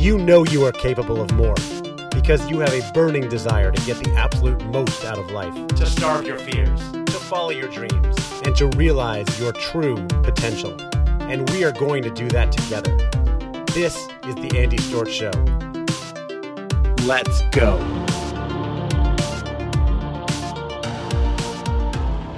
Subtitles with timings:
[0.00, 1.54] you know you are capable of more
[2.10, 5.84] because you have a burning desire to get the absolute most out of life, to
[5.84, 8.16] starve your fears, to follow your dreams,
[8.46, 10.74] and to realize your true potential.
[11.28, 12.96] And we are going to do that together.
[13.74, 13.94] This
[14.26, 15.30] is the Andy Storch Show.
[17.04, 18.09] Let's go.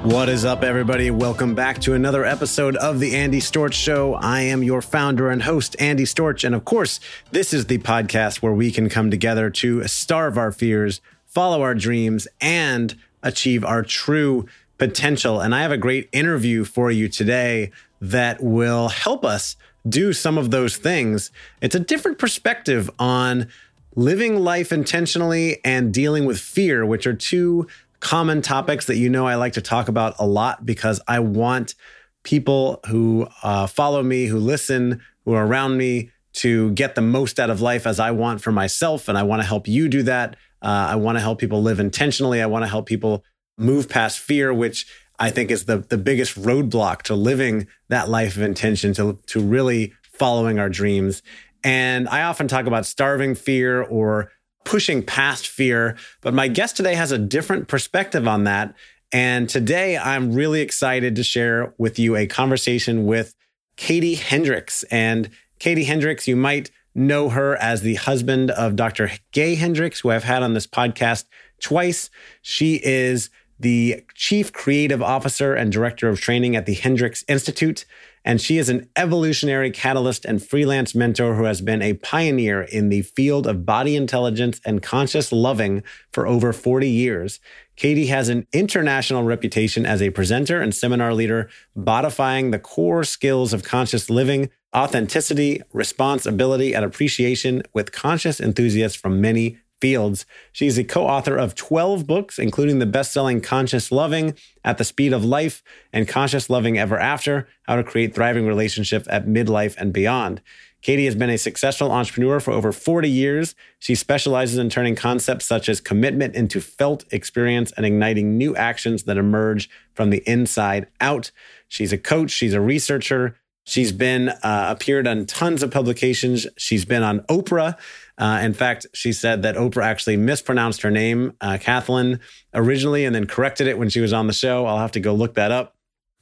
[0.03, 1.13] What is up, everybody?
[1.13, 4.15] Welcome back to another episode of The Andy Storch Show.
[4.15, 6.43] I am your founder and host, Andy Storch.
[6.43, 6.99] And of course,
[7.31, 11.77] this is the podcast where we can come together to starve our fears, follow our
[11.77, 15.41] dreams, and achieve our true potential.
[15.41, 19.55] And I have a great interview for you today that will help us
[19.89, 21.31] do some of those things.
[21.61, 23.47] It's a different perspective on
[23.95, 27.69] living life intentionally and dealing with fear, which are two
[28.03, 31.77] common topics that you know I like to talk about a lot because I want
[32.25, 37.39] people who uh, follow me, who listen, who are around me to get the most
[37.39, 39.09] out of life as I want for myself.
[39.09, 40.35] And I want to help you do that.
[40.61, 42.43] Uh, I want to help people live intentionally.
[42.43, 43.25] I want to help people
[43.57, 44.85] move past fear, which
[45.21, 49.41] I think is the, the biggest roadblock to living that life of intention, to, to
[49.41, 51.23] really following our dreams.
[51.63, 54.33] And I often talk about starving fear or
[54.65, 55.97] pushing past fear.
[56.21, 58.75] But my guest today has a different perspective on that.
[59.13, 63.35] And today I'm really excited to share with you a conversation with
[63.77, 64.85] Katie Hendricks.
[64.85, 69.11] And Katie Hendricks, you might know her as the husband of Dr.
[69.33, 71.25] Gay Hendricks, who I've had on this podcast
[71.61, 72.11] twice.
[72.43, 73.31] She is
[73.63, 77.85] the chief creative officer and director of training at the Hendricks Institute.
[78.25, 82.89] And she is an evolutionary catalyst and freelance mentor who has been a pioneer in
[82.89, 87.41] the field of body intelligence and conscious loving for over 40 years.
[87.77, 93.53] Katie has an international reputation as a presenter and seminar leader, bodifying the core skills
[93.53, 100.25] of conscious living, authenticity, responsibility, and appreciation with conscious enthusiasts from many fields.
[100.53, 104.35] She's a co author of 12 books, including the best selling Conscious Loving,
[104.65, 105.61] At the Speed of Life,
[105.93, 110.41] and Conscious Loving Ever After How to Create Thriving Relationships at Midlife and Beyond.
[110.83, 113.57] Katie has been a successful entrepreneur for over 40 years.
[113.81, 119.03] She specializes in turning concepts such as commitment into felt experience and igniting new actions
[119.05, 121.33] that emerge from the inside out.
[121.67, 123.37] She's a coach, she's a researcher.
[123.65, 126.47] She's been uh, appeared on tons of publications.
[126.57, 127.77] She's been on Oprah.
[128.23, 132.21] Uh, in fact, she said that Oprah actually mispronounced her name, uh, Kathleen,
[132.55, 134.65] originally, and then corrected it when she was on the show.
[134.65, 135.75] I'll have to go look that up.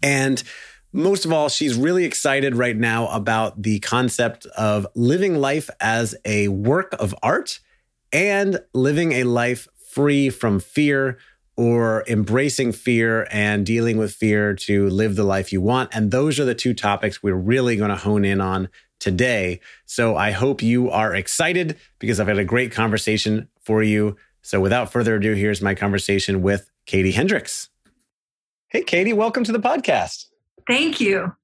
[0.02, 0.42] And
[0.94, 6.14] most of all, she's really excited right now about the concept of living life as
[6.24, 7.60] a work of art
[8.14, 11.18] and living a life free from fear
[11.54, 15.94] or embracing fear and dealing with fear to live the life you want.
[15.94, 19.60] And those are the two topics we're really going to hone in on today.
[19.86, 24.16] So I hope you are excited because I've had a great conversation for you.
[24.42, 27.68] So without further ado, here's my conversation with Katie Hendricks.
[28.68, 30.26] Hey, Katie, welcome to the podcast.
[30.68, 31.34] Thank you.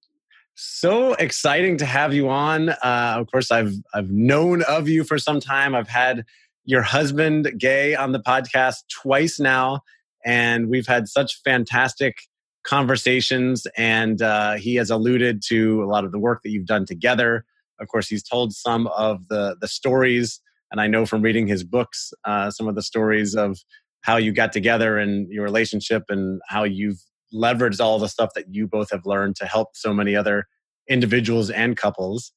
[0.54, 2.70] So exciting to have you on.
[2.70, 5.74] Uh, of course, I've I've known of you for some time.
[5.74, 6.24] I've had
[6.64, 9.80] your husband Gay on the podcast twice now,
[10.24, 12.20] and we've had such fantastic
[12.66, 16.84] conversations, and uh, he has alluded to a lot of the work that you've done
[16.84, 17.44] together.
[17.80, 20.40] Of course, he's told some of the the stories,
[20.70, 23.58] and I know from reading his books uh, some of the stories of
[24.02, 26.98] how you got together and your relationship, and how you've
[27.32, 30.46] leveraged all the stuff that you both have learned to help so many other
[30.88, 32.32] individuals and couples.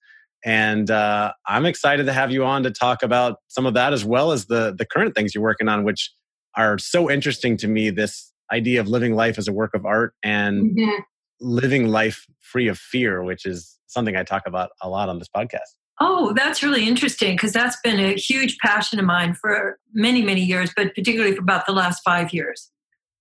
[0.46, 4.06] And uh, I'm excited to have you on to talk about some of that as
[4.06, 6.12] well as the the current things you're working on, which
[6.56, 7.90] are so interesting to me.
[7.90, 11.02] This idea of living life as a work of art and mm-hmm.
[11.40, 15.28] living life free of fear, which is something I talk about a lot on this
[15.36, 15.76] podcast.
[16.02, 20.42] Oh, that's really interesting because that's been a huge passion of mine for many, many
[20.42, 22.72] years, but particularly for about the last five years.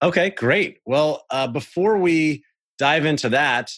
[0.01, 0.79] Okay, great.
[0.87, 2.45] Well, uh, before we
[2.79, 3.73] dive into that,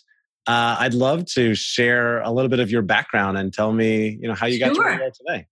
[0.47, 4.29] uh, I'd love to share a little bit of your background and tell me, you
[4.29, 5.47] know, how you got to where you are today.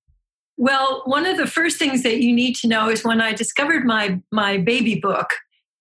[0.59, 3.85] Well, one of the first things that you need to know is when I discovered
[3.85, 5.31] my my baby book,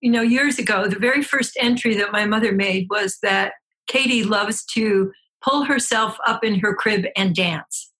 [0.01, 3.53] you know, years ago, the very first entry that my mother made was that
[3.87, 5.11] Katie loves to
[5.43, 7.91] pull herself up in her crib and dance.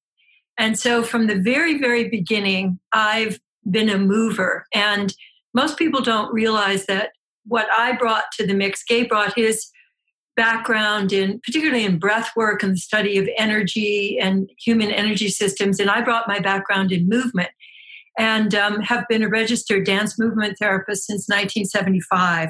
[0.58, 3.40] And so from the very, very beginning, I've
[3.70, 4.66] been a mover.
[4.74, 5.14] And
[5.54, 7.12] most people don't realize that
[7.46, 9.70] what I brought to the mix, Gay brought his
[10.38, 15.80] background in particularly in breath work and the study of energy and human energy systems
[15.80, 17.50] and i brought my background in movement
[18.18, 22.50] and um, have been a registered dance movement therapist since 1975.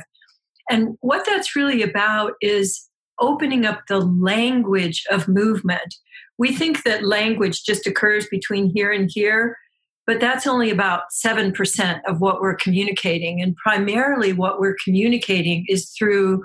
[0.69, 2.88] And what that's really about is
[3.19, 5.96] opening up the language of movement,
[6.38, 9.58] we think that language just occurs between here and here,
[10.06, 13.42] but that's only about 7% of what we're communicating.
[13.42, 16.44] And primarily, what we're communicating is through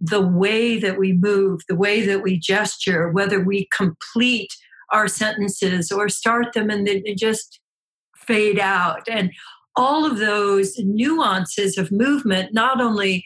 [0.00, 4.50] the way that we move, the way that we gesture, whether we complete
[4.92, 7.60] our sentences or start them and then just
[8.26, 9.08] fade out.
[9.08, 9.30] And
[9.76, 13.24] all of those nuances of movement not only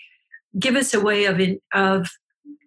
[0.58, 1.40] give us a way of,
[1.74, 2.08] of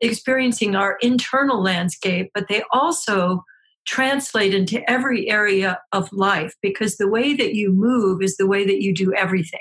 [0.02, 3.44] experiencing our internal landscape, but they also
[3.86, 8.66] translate into every area of life because the way that you move is the way
[8.66, 9.60] that you do everything.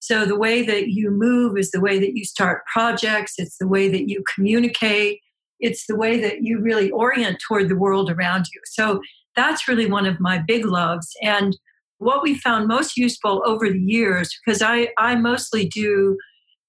[0.00, 3.68] So the way that you move is the way that you start projects, it's the
[3.68, 5.20] way that you communicate,
[5.58, 8.60] it's the way that you really orient toward the world around you.
[8.64, 9.00] So
[9.34, 11.08] that's really one of my big loves.
[11.22, 11.56] And
[11.98, 16.16] what we found most useful over the years, because I, I mostly do,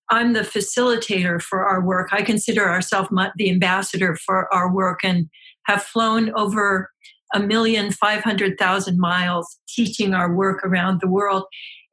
[0.10, 2.10] I'm the facilitator for our work.
[2.12, 5.28] I consider ourselves the ambassador for our work and
[5.66, 6.90] have flown over
[7.34, 11.44] a million five hundred thousand miles teaching our work around the world.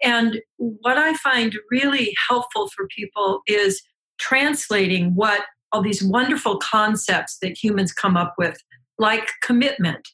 [0.02, 3.82] And what I find really helpful for people is
[4.18, 5.42] translating what
[5.72, 8.56] all these wonderful concepts that humans come up with,
[8.96, 10.06] like commitment.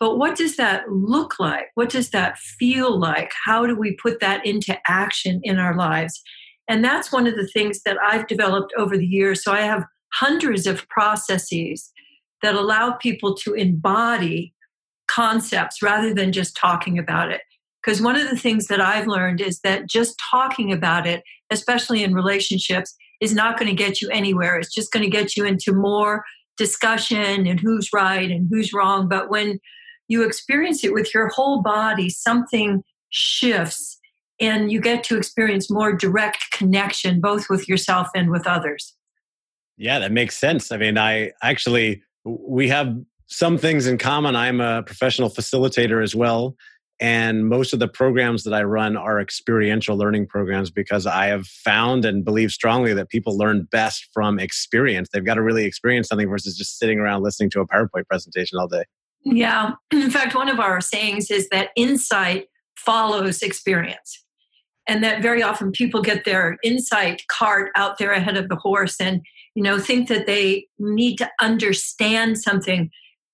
[0.00, 1.66] But what does that look like?
[1.74, 3.32] What does that feel like?
[3.44, 6.22] How do we put that into action in our lives?
[6.68, 9.44] And that's one of the things that I've developed over the years.
[9.44, 11.92] So I have hundreds of processes
[12.42, 14.54] that allow people to embody
[15.06, 17.42] concepts rather than just talking about it.
[17.84, 22.02] Because one of the things that I've learned is that just talking about it, especially
[22.02, 24.58] in relationships, is not going to get you anywhere.
[24.58, 26.24] It's just going to get you into more
[26.56, 29.08] discussion and who's right and who's wrong.
[29.08, 29.58] But when
[30.10, 33.98] you experience it with your whole body, something shifts
[34.40, 38.96] and you get to experience more direct connection, both with yourself and with others.
[39.76, 40.72] Yeah, that makes sense.
[40.72, 42.94] I mean, I actually, we have
[43.26, 44.34] some things in common.
[44.34, 46.56] I'm a professional facilitator as well.
[46.98, 51.46] And most of the programs that I run are experiential learning programs because I have
[51.46, 55.08] found and believe strongly that people learn best from experience.
[55.12, 58.58] They've got to really experience something versus just sitting around listening to a PowerPoint presentation
[58.58, 58.84] all day.
[59.24, 59.72] Yeah.
[59.92, 62.46] In fact, one of our sayings is that insight
[62.76, 64.24] follows experience.
[64.88, 68.96] And that very often people get their insight cart out there ahead of the horse
[69.00, 69.20] and,
[69.54, 72.90] you know, think that they need to understand something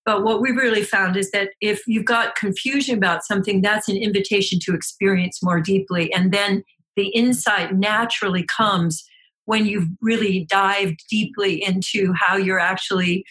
[0.06, 3.96] but what we really found is that if you've got confusion about something, that's an
[3.96, 6.12] invitation to experience more deeply.
[6.14, 6.62] And then
[6.94, 9.04] the insight naturally comes
[9.46, 13.24] when you've really dived deeply into how you're actually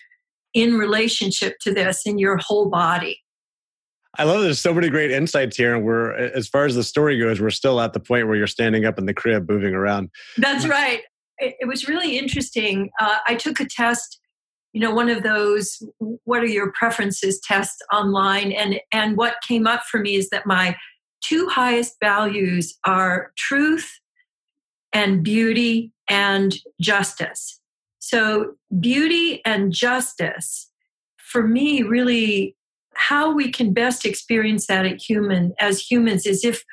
[0.55, 3.21] in relationship to this in your whole body.
[4.17, 5.75] I love there's so many great insights here.
[5.75, 8.47] And we're, as far as the story goes, we're still at the point where you're
[8.47, 10.09] standing up in the crib moving around.
[10.37, 11.01] That's right.
[11.37, 12.89] It, it was really interesting.
[12.99, 14.19] Uh, I took a test
[14.75, 15.81] you know one of those
[16.25, 20.45] what are your preferences tests online and and what came up for me is that
[20.45, 20.75] my
[21.23, 23.89] two highest values are truth
[24.91, 27.61] and beauty and justice
[28.07, 30.69] so beauty and justice
[31.17, 32.55] for me really
[32.93, 36.63] how we can best experience that at human as humans is if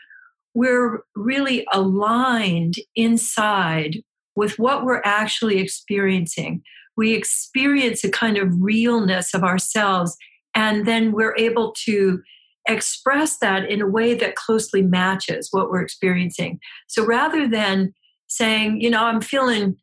[0.55, 3.97] we're really aligned inside
[4.37, 6.63] with what we're actually experiencing
[6.97, 10.17] we experience a kind of realness of ourselves,
[10.55, 12.21] and then we're able to
[12.69, 16.61] express that in a way that closely matches what we're experiencing.
[16.87, 17.93] So rather than
[18.29, 19.77] saying, you know, I'm feeling,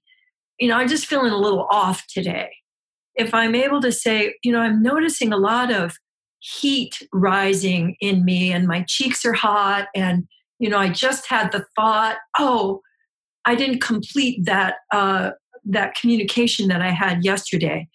[0.59, 2.49] you know, I'm just feeling a little off today,
[3.15, 5.95] if I'm able to say, you know, I'm noticing a lot of
[6.39, 10.25] heat rising in me and my cheeks are hot and
[10.57, 12.79] you know i just had the thought oh
[13.43, 15.31] i didn't complete that uh,
[15.69, 17.87] that communication that I had yesterday,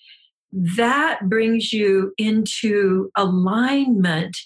[0.76, 4.36] that brings you into alignment.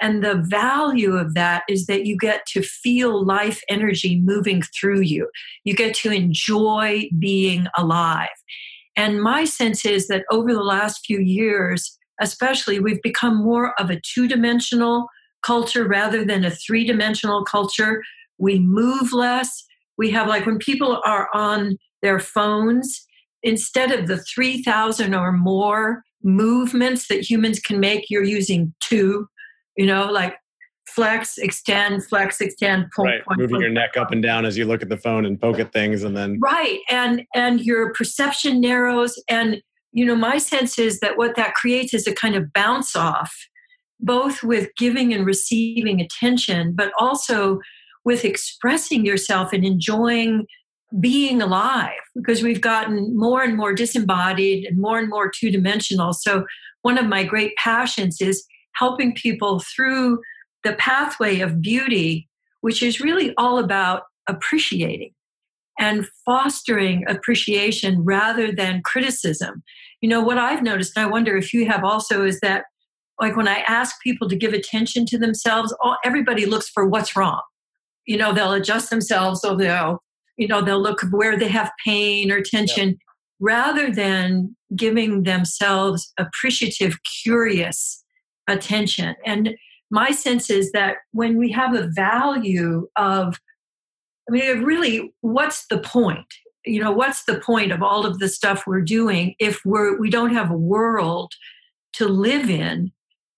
[0.00, 5.00] And the value of that is that you get to feel life energy moving through
[5.00, 5.30] you.
[5.64, 8.28] You get to enjoy being alive.
[8.96, 13.90] And my sense is that over the last few years, especially, we've become more of
[13.90, 15.06] a two dimensional
[15.42, 18.02] culture rather than a three dimensional culture.
[18.38, 19.64] We move less.
[19.98, 23.06] We have, like, when people are on their phones
[23.42, 29.28] instead of the 3000 or more movements that humans can make you're using two
[29.76, 30.36] you know like
[30.88, 34.56] flex extend flex extend point, right point, moving point, your neck up and down as
[34.56, 37.92] you look at the phone and poke at things and then right and and your
[37.92, 39.60] perception narrows and
[39.92, 43.34] you know my sense is that what that creates is a kind of bounce off
[43.98, 47.58] both with giving and receiving attention but also
[48.04, 50.46] with expressing yourself and enjoying
[51.00, 56.12] being alive because we've gotten more and more disembodied and more and more two dimensional.
[56.12, 56.44] So,
[56.82, 60.20] one of my great passions is helping people through
[60.64, 62.28] the pathway of beauty,
[62.60, 65.12] which is really all about appreciating
[65.78, 69.62] and fostering appreciation rather than criticism.
[70.00, 72.64] You know, what I've noticed, and I wonder if you have also, is that
[73.20, 77.16] like when I ask people to give attention to themselves, all, everybody looks for what's
[77.16, 77.40] wrong.
[78.06, 80.02] You know, they'll adjust themselves, so they'll,
[80.36, 82.88] you know, they'll look where they have pain or tension.
[82.88, 82.94] Yeah
[83.40, 88.02] rather than giving themselves appreciative, curious
[88.48, 89.14] attention.
[89.24, 89.56] And
[89.90, 93.38] my sense is that when we have a value of,
[94.28, 96.26] I mean, really, what's the point?
[96.64, 100.10] You know, what's the point of all of the stuff we're doing if we're we
[100.10, 101.32] don't have a world
[101.94, 102.90] to live in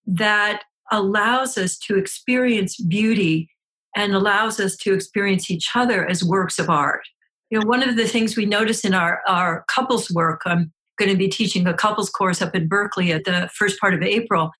[0.06, 3.50] that allows us to experience beauty
[3.94, 7.02] and allows us to experience each other as works of art?
[7.50, 11.10] You know, one of the things we notice in our, our couples work, I'm going
[11.10, 14.50] to be teaching a couples course up in Berkeley at the first part of April,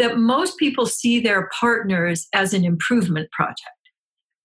[0.00, 3.60] that most people see their partners as an improvement project.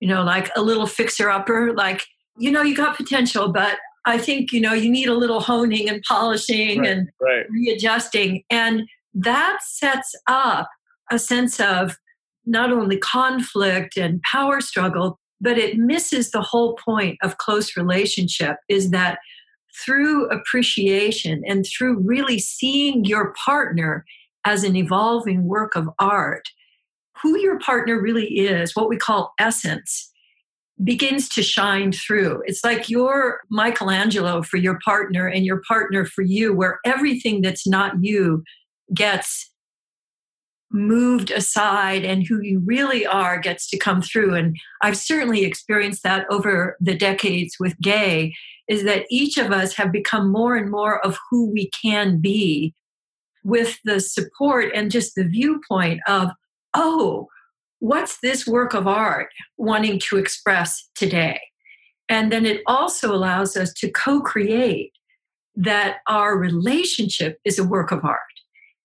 [0.02, 2.04] You know, like a little fixer upper, like,
[2.38, 5.90] you know, you got potential, but I think, you know, you need a little honing
[5.90, 7.46] and polishing right, and right.
[7.50, 8.44] readjusting.
[8.52, 8.84] And
[9.14, 10.70] that sets up
[11.10, 11.98] a sense of
[12.46, 18.58] not only conflict and power struggle, but it misses the whole point of close relationship
[18.70, 19.20] is that
[19.84, 24.06] through appreciation and through really seeing your partner
[24.46, 26.48] as an evolving work of art,
[27.22, 30.12] who your partner really is, what we call essence,
[30.84, 32.44] begins to shine through.
[32.46, 37.66] It's like you're Michelangelo for your partner and your partner for you, where everything that's
[37.66, 38.44] not you
[38.94, 39.50] gets
[40.72, 44.36] moved aside and who you really are gets to come through.
[44.36, 48.34] And I've certainly experienced that over the decades with Gay,
[48.68, 52.74] is that each of us have become more and more of who we can be
[53.46, 56.32] with the support and just the viewpoint of,
[56.74, 57.28] oh,
[57.80, 61.40] what's this work of art wanting to express today?
[62.10, 64.92] And then it also allows us to co create
[65.56, 68.20] that our relationship is a work of art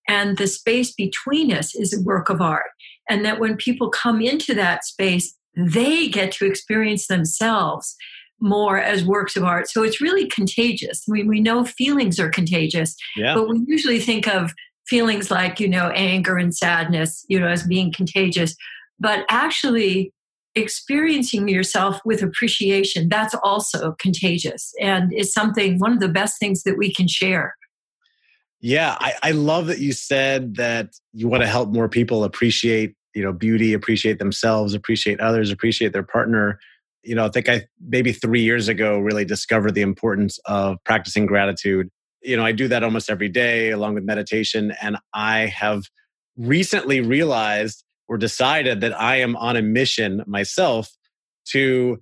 [0.07, 2.71] and the space between us is a work of art.
[3.09, 7.95] And that when people come into that space, they get to experience themselves
[8.41, 9.69] more as works of art.
[9.69, 11.03] So it's really contagious.
[11.07, 13.35] I mean, we know feelings are contagious, yeah.
[13.35, 14.51] but we usually think of
[14.87, 18.55] feelings like, you know, anger and sadness, you know, as being contagious.
[18.99, 20.11] But actually,
[20.55, 26.63] experiencing yourself with appreciation, that's also contagious and is something, one of the best things
[26.63, 27.55] that we can share.
[28.59, 32.95] Yeah, I, I love that you said that you want to help more people appreciate,
[33.15, 36.59] you know, beauty, appreciate themselves, appreciate others, appreciate their partner.
[37.03, 41.25] You know, I think I maybe three years ago really discovered the importance of practicing
[41.25, 41.89] gratitude.
[42.21, 44.73] You know, I do that almost every day along with meditation.
[44.81, 45.83] And I have
[46.37, 50.89] recently realized or decided that I am on a mission myself
[51.49, 51.97] to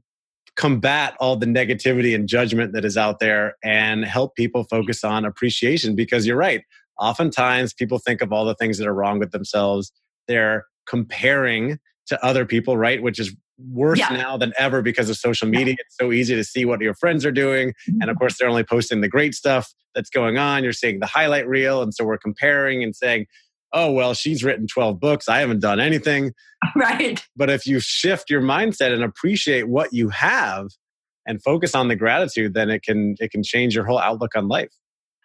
[0.55, 5.23] combat all the negativity and judgment that is out there and help people focus on
[5.23, 6.63] appreciation because you're right.
[6.99, 9.93] Oftentimes people think of all the things that are wrong with themselves.
[10.27, 13.01] They're comparing to other people, right?
[13.01, 13.33] Which is
[13.71, 14.09] worse yeah.
[14.09, 15.75] now than ever because of social media.
[15.79, 17.73] It's so easy to see what your friends are doing.
[17.87, 18.17] And of mm-hmm.
[18.17, 20.63] course, they're only posting the great stuff that's going on.
[20.63, 21.81] You're seeing the highlight reel.
[21.81, 23.25] And so we're comparing and saying,
[23.73, 25.29] oh, well, she's written 12 books.
[25.29, 26.33] I haven't done anything.
[26.75, 27.25] Right.
[27.37, 30.67] But if you shift your mindset and appreciate what you have
[31.25, 34.49] and focus on the gratitude, then it can it can change your whole outlook on
[34.49, 34.69] life.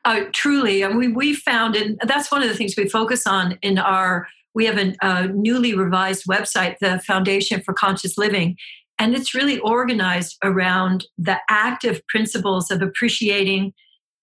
[0.05, 3.59] Uh, truly, and we we found, and that's one of the things we focus on
[3.63, 4.29] in our.
[4.55, 8.57] We have a, a newly revised website, the Foundation for Conscious Living,
[8.99, 13.73] and it's really organized around the active principles of appreciating,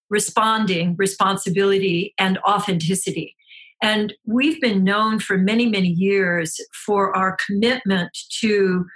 [0.08, 3.36] responding, responsibility, and authenticity.
[3.82, 8.86] And we've been known for many, many years for our commitment to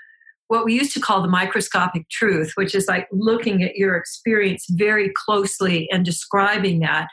[0.49, 4.67] what we used to call the microscopic truth, which is like looking at your experience
[4.71, 7.09] very closely and describing that.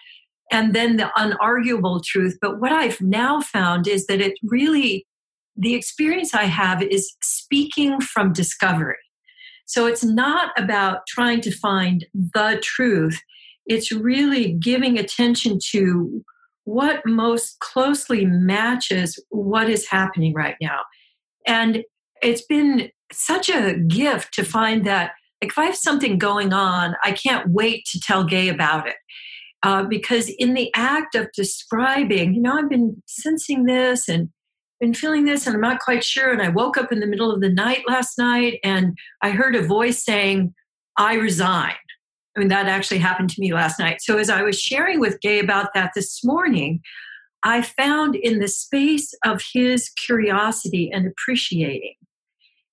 [0.53, 2.37] And then the unarguable truth.
[2.39, 5.05] But what I've now found is that it really,
[5.57, 8.95] the experience I have is speaking from discovery.
[9.65, 13.19] So it's not about trying to find the truth,
[13.65, 16.23] it's really giving attention to
[16.65, 20.79] what most closely matches what is happening right now.
[21.47, 21.83] And
[22.21, 26.95] it's been such a gift to find that, like, if I have something going on,
[27.03, 28.95] I can't wait to tell Gay about it.
[29.63, 34.29] Uh, because in the act of describing, you know, I've been sensing this and
[34.79, 36.31] been feeling this, and I'm not quite sure.
[36.31, 39.55] And I woke up in the middle of the night last night and I heard
[39.55, 40.53] a voice saying,
[40.97, 41.75] I resign.
[42.35, 44.01] I mean, that actually happened to me last night.
[44.01, 46.81] So as I was sharing with Gay about that this morning,
[47.43, 51.93] I found in the space of his curiosity and appreciating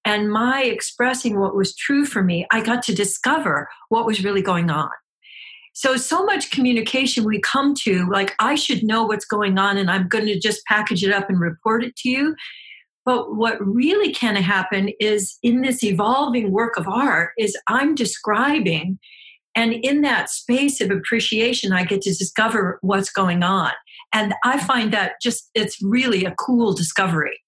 [0.04, 4.42] and my expressing what was true for me, I got to discover what was really
[4.42, 4.90] going on.
[5.72, 9.90] So, so much communication we come to, like, I should know what's going on and
[9.90, 12.34] I'm going to just package it up and report it to you.
[13.04, 18.98] But what really can happen is in this evolving work of art, is I'm describing,
[19.54, 23.72] and in that space of appreciation, I get to discover what's going on.
[24.12, 27.40] And I find that just, it's really a cool discovery.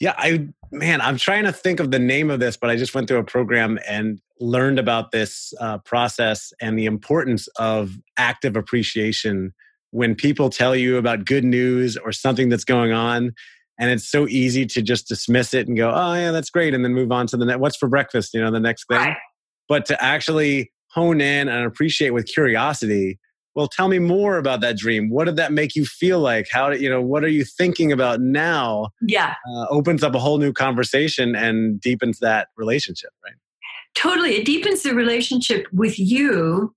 [0.00, 2.94] Yeah, I man, I'm trying to think of the name of this, but I just
[2.94, 8.56] went through a program and learned about this uh, process and the importance of active
[8.56, 9.52] appreciation
[9.90, 13.32] when people tell you about good news or something that's going on.
[13.80, 16.84] And it's so easy to just dismiss it and go, "Oh yeah, that's great," and
[16.84, 17.60] then move on to the next.
[17.60, 18.34] What's for breakfast?
[18.34, 18.98] You know, the next thing.
[18.98, 19.16] Right.
[19.68, 23.18] But to actually hone in and appreciate with curiosity
[23.54, 26.70] well tell me more about that dream what did that make you feel like how
[26.70, 30.38] did you know what are you thinking about now yeah uh, opens up a whole
[30.38, 33.34] new conversation and deepens that relationship right
[33.94, 36.74] totally it deepens the relationship with you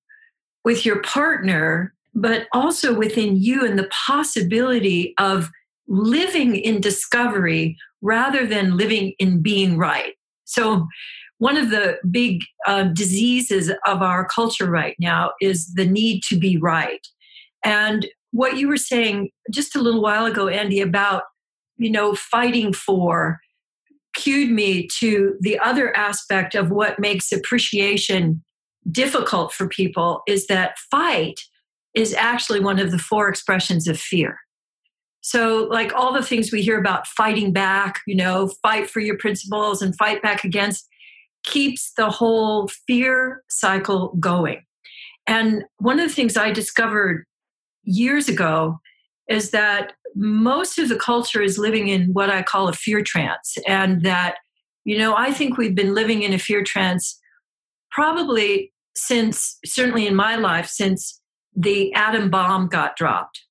[0.64, 5.50] with your partner but also within you and the possibility of
[5.88, 10.14] living in discovery rather than living in being right
[10.46, 10.88] so
[11.42, 16.38] one of the big uh, diseases of our culture right now is the need to
[16.38, 17.08] be right.
[17.66, 21.24] And what you were saying just a little while ago, Andy, about
[21.78, 23.40] you know fighting for
[24.22, 28.44] cued me to the other aspect of what makes appreciation
[28.92, 31.40] difficult for people is that fight
[31.96, 34.38] is actually one of the four expressions of fear.
[35.22, 39.18] So, like all the things we hear about fighting back, you know, fight for your
[39.18, 40.88] principles and fight back against,
[41.44, 44.64] keeps the whole fear cycle going.
[45.28, 47.26] And one of the things I discovered
[47.84, 48.80] years ago
[49.30, 53.56] is that most of the culture is living in what I call a fear trance.
[53.68, 54.36] And that,
[54.84, 57.20] you know, I think we've been living in a fear trance
[57.92, 61.22] probably since, certainly in my life, since
[61.56, 63.42] the atom bomb got dropped.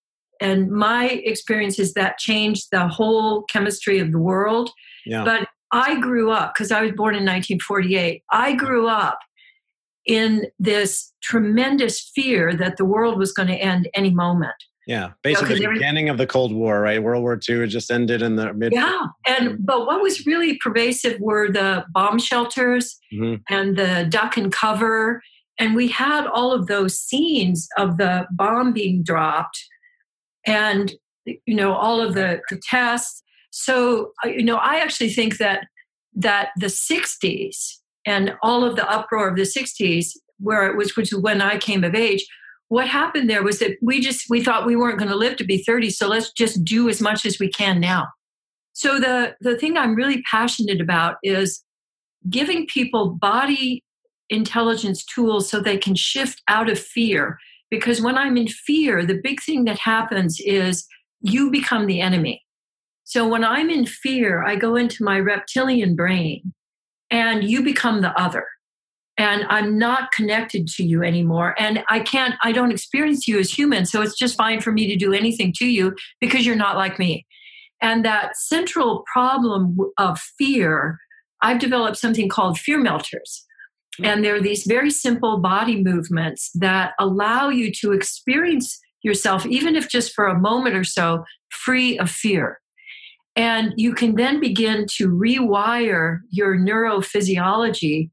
[0.40, 4.70] And my experience is that changed the whole chemistry of the world.
[5.04, 5.24] Yeah.
[5.24, 9.18] But I grew up, because I was born in 1948, I grew up
[10.06, 14.56] in this tremendous fear that the world was going to end any moment.
[14.90, 17.00] Yeah, basically you know, the beginning of the Cold War, right?
[17.00, 18.72] World War II just ended in the mid.
[18.72, 23.36] Yeah, and but what was really pervasive were the bomb shelters mm-hmm.
[23.48, 25.22] and the duck and cover,
[25.58, 29.62] and we had all of those scenes of the bomb being dropped,
[30.44, 30.92] and
[31.24, 35.66] you know all of the, the tests so, uh, you know, I actually think that
[36.14, 37.76] that the 60s
[38.06, 41.58] and all of the uproar of the 60s, where it was, which is when I
[41.58, 42.26] came of age,
[42.70, 45.44] what happened there was that we just we thought we weren't going to live to
[45.44, 48.06] be 30, so let's just do as much as we can now.
[48.72, 51.64] So the the thing I'm really passionate about is
[52.28, 53.82] giving people body
[54.28, 57.38] intelligence tools so they can shift out of fear
[57.72, 60.86] because when I'm in fear, the big thing that happens is
[61.22, 62.40] you become the enemy.
[63.02, 66.52] So when I'm in fear, I go into my reptilian brain
[67.10, 68.46] and you become the other.
[69.20, 71.54] And I'm not connected to you anymore.
[71.58, 73.84] And I can't, I don't experience you as human.
[73.84, 76.98] So it's just fine for me to do anything to you because you're not like
[76.98, 77.26] me.
[77.82, 80.98] And that central problem of fear,
[81.42, 83.44] I've developed something called fear melters.
[83.98, 84.06] Hmm.
[84.06, 89.76] And there are these very simple body movements that allow you to experience yourself, even
[89.76, 92.58] if just for a moment or so, free of fear.
[93.36, 98.08] And you can then begin to rewire your neurophysiology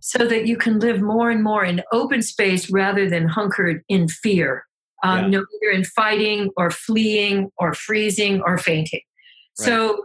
[0.00, 4.08] so that you can live more and more in open space rather than hunkered in
[4.08, 4.64] fear,
[5.02, 5.26] um, yeah.
[5.28, 9.00] no either in fighting or fleeing or freezing or fainting.
[9.58, 9.66] Right.
[9.66, 10.04] So,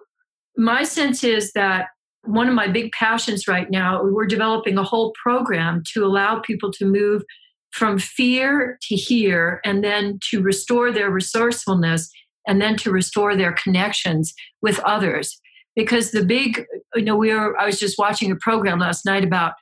[0.57, 1.87] my sense is that
[2.23, 6.71] one of my big passions right now, we're developing a whole program to allow people
[6.73, 7.23] to move
[7.71, 12.11] from fear to here and then to restore their resourcefulness
[12.47, 15.39] and then to restore their connections with others.
[15.75, 16.65] Because the big,
[16.95, 19.53] you know, we were, I was just watching a program last night about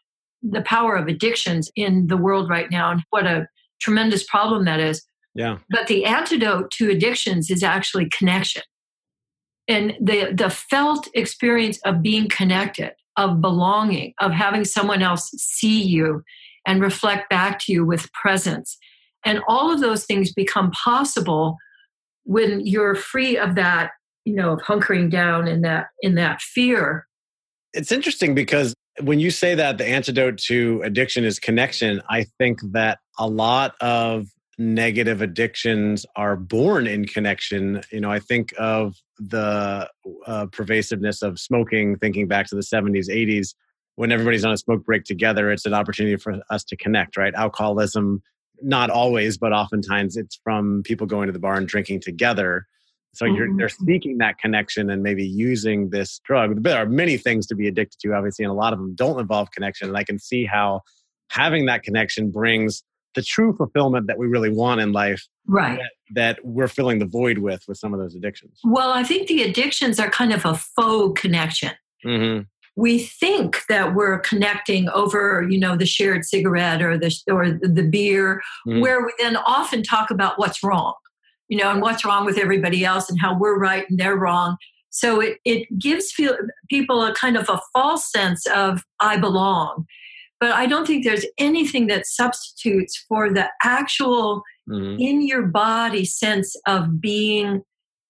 [0.41, 3.47] the power of addictions in the world right now and what a
[3.81, 5.03] tremendous problem that is.
[5.35, 5.59] Yeah.
[5.69, 8.63] But the antidote to addictions is actually connection.
[9.67, 15.81] And the, the felt experience of being connected, of belonging, of having someone else see
[15.81, 16.23] you
[16.65, 18.77] and reflect back to you with presence.
[19.25, 21.57] And all of those things become possible
[22.23, 23.91] when you're free of that
[24.25, 27.07] you know of hunkering down in that in that fear
[27.73, 32.59] it's interesting because when you say that the antidote to addiction is connection i think
[32.71, 34.27] that a lot of
[34.59, 37.81] negative addictions are born in connection.
[37.91, 39.89] You know, I think of the
[40.27, 43.55] uh, pervasiveness of smoking, thinking back to the 70s, 80s,
[43.95, 47.33] when everybody's on a smoke break together, it's an opportunity for us to connect, right?
[47.35, 48.21] Alcoholism,
[48.61, 52.65] not always, but oftentimes it's from people going to the bar and drinking together.
[53.19, 53.57] So mm-hmm.
[53.57, 56.63] they're seeking that connection and maybe using this drug.
[56.63, 59.19] There are many things to be addicted to, obviously, and a lot of them don't
[59.19, 59.89] involve connection.
[59.89, 60.83] And I can see how
[61.29, 62.81] having that connection brings
[63.15, 65.79] the true fulfillment that we really want in life right
[66.11, 69.27] that, that, we're filling the void with with some of those addictions well i think
[69.27, 71.71] the addictions are kind of a faux connection
[72.05, 72.43] mm-hmm.
[72.75, 77.81] we think that we're connecting over you know the shared cigarette or the or the
[77.81, 78.79] beer mm-hmm.
[78.79, 80.93] where we then often talk about what's wrong
[81.49, 84.55] you know and what's wrong with everybody else and how we're right and they're wrong
[84.91, 86.35] so it, it gives feel,
[86.67, 89.85] people a kind of a false sense of i belong
[90.39, 94.99] but I don't think there's anything that substitutes for the actual mm-hmm.
[94.99, 97.61] in your body sense of being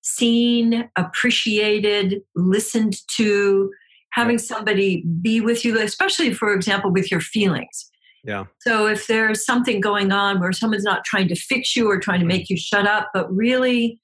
[0.02, 3.72] seen, appreciated, listened to,
[4.12, 7.90] having somebody be with you, especially, for example, with your feelings.
[8.24, 8.46] Yeah.
[8.60, 12.20] So if there's something going on where someone's not trying to fix you or trying
[12.20, 14.00] to make you shut up, but really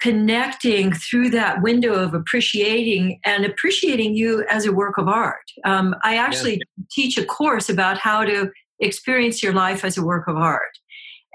[0.00, 5.44] connecting through that window of appreciating and appreciating you as a work of art.
[5.64, 10.26] Um, I actually teach a course about how to experience your life as a work
[10.26, 10.78] of art.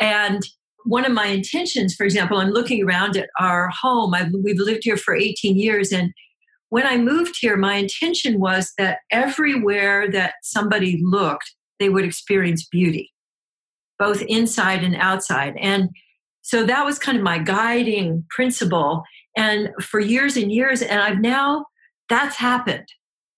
[0.02, 0.42] And
[0.86, 4.14] one of my intentions, for example, I'm looking around at our home.
[4.14, 5.92] I've, we've lived here for 18 years.
[5.92, 6.12] And
[6.70, 12.66] when I moved here, my intention was that everywhere that somebody looked, they would experience
[12.66, 13.12] beauty,
[14.00, 15.56] both inside and outside.
[15.60, 15.90] And
[16.42, 19.04] so that was kind of my guiding principle.
[19.36, 21.66] And for years and years, and I've now,
[22.08, 22.88] that's happened.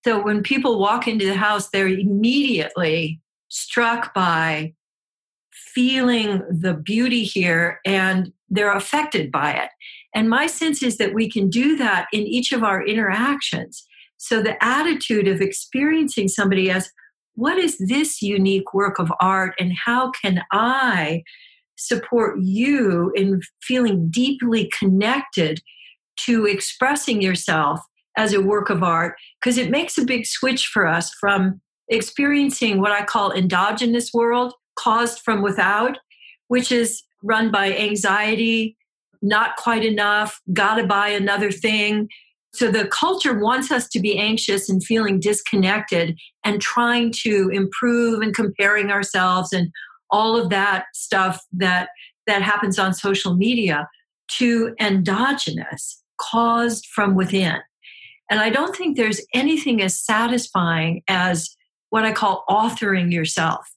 [0.03, 3.19] So when people walk into the house, they're immediately
[3.49, 4.73] struck by
[5.51, 9.69] feeling the beauty here and they're affected by it.
[10.15, 13.85] And my sense is that we can do that in each of our interactions.
[14.17, 16.89] So the attitude of experiencing somebody as,
[17.37, 21.23] what is this unique work of art and how can I
[21.75, 25.61] support you in feeling deeply connected
[26.25, 27.79] to expressing yourself
[28.17, 29.15] as a work of art?
[29.39, 34.53] Because it makes a big switch for us from experiencing what I call endogenous world
[34.75, 35.97] caused from without
[36.47, 38.77] which is run by anxiety
[39.21, 42.07] not quite enough got to buy another thing
[42.53, 48.21] so the culture wants us to be anxious and feeling disconnected and trying to improve
[48.21, 49.71] and comparing ourselves and
[50.09, 51.89] all of that stuff that
[52.25, 53.87] that happens on social media
[54.27, 57.57] to endogenous caused from within.
[58.29, 61.55] And i don't think there's anything as satisfying as
[61.89, 63.67] what i call authoring yourself.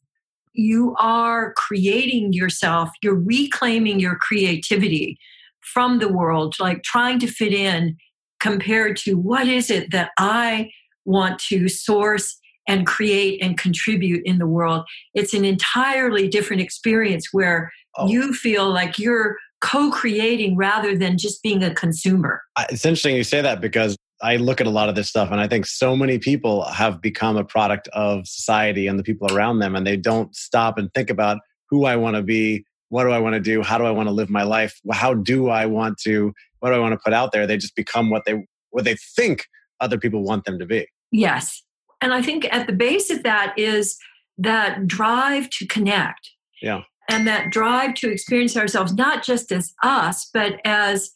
[0.53, 2.91] You are creating yourself.
[3.03, 5.19] You're reclaiming your creativity
[5.61, 7.97] from the world like trying to fit in
[8.41, 10.71] compared to what is it that i
[11.05, 14.85] want to source and create and contribute in the world.
[15.13, 18.07] It's an entirely different experience where oh.
[18.07, 22.43] you feel like you're co creating rather than just being a consumer.
[22.71, 25.41] It's interesting you say that because I look at a lot of this stuff and
[25.41, 29.59] I think so many people have become a product of society and the people around
[29.59, 31.39] them, and they don't stop and think about
[31.71, 34.09] who I want to be, what do I want to do, how do I want
[34.09, 37.13] to live my life, how do I want to, what do I want to put
[37.13, 37.47] out there.
[37.47, 39.47] They just become what they what they think
[39.81, 40.87] other people want them to be.
[41.11, 41.63] Yes,
[42.01, 43.99] and I think at the base of that is
[44.39, 46.31] that drive to connect.
[46.63, 46.83] Yeah.
[47.09, 51.11] And that drive to experience ourselves not just as us, but as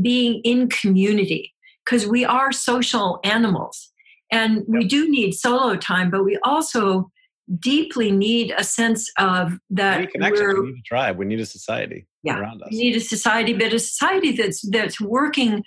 [0.00, 3.90] being in community, because we are social animals.
[4.30, 7.10] And we do need solo time, but we also
[7.58, 10.62] deeply need a sense of that we need connection.
[10.62, 11.18] We need a tribe.
[11.18, 12.68] We need a society yeah, around us.
[12.70, 15.64] We need a society, but a society that's that's working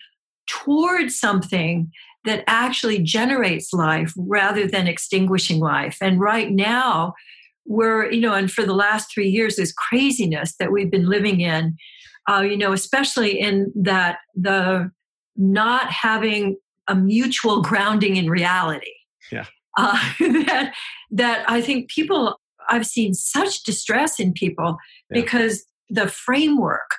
[0.48, 1.92] towards something
[2.24, 5.98] that actually generates life rather than extinguishing life.
[6.02, 7.14] And right now,
[7.66, 11.42] we're, you know, and for the last three years, this craziness that we've been living
[11.42, 11.78] in,
[12.30, 14.92] uh, you know, especially in that the
[15.36, 18.92] not having a mutual grounding in reality.
[19.78, 20.74] Uh, that,
[21.12, 24.78] that I think people, I've seen such distress in people
[25.10, 25.22] yeah.
[25.22, 26.96] because the framework,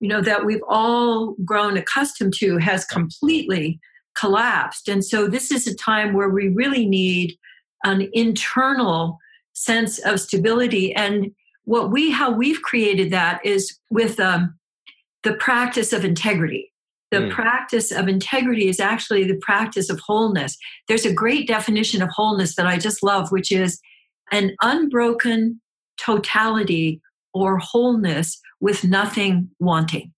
[0.00, 3.80] you know, that we've all grown accustomed to has completely
[4.16, 4.88] collapsed.
[4.88, 7.36] And so this is a time where we really need
[7.84, 9.18] an internal
[9.52, 10.94] sense of stability.
[10.94, 11.32] And
[11.64, 14.58] what we, how we've created that is with um,
[15.22, 16.69] the practice of integrity.
[17.10, 17.30] The mm.
[17.30, 20.56] practice of integrity is actually the practice of wholeness.
[20.88, 23.80] There's a great definition of wholeness that I just love, which is
[24.30, 25.60] an unbroken
[26.00, 27.00] totality
[27.34, 30.12] or wholeness with nothing wanting.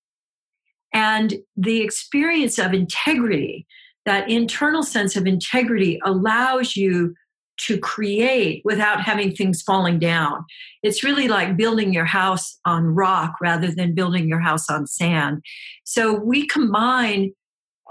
[0.93, 3.67] And the experience of integrity,
[4.05, 7.15] that internal sense of integrity, allows you
[7.59, 10.45] to create without having things falling down.
[10.83, 15.43] It's really like building your house on rock rather than building your house on sand.
[15.85, 17.33] So we combine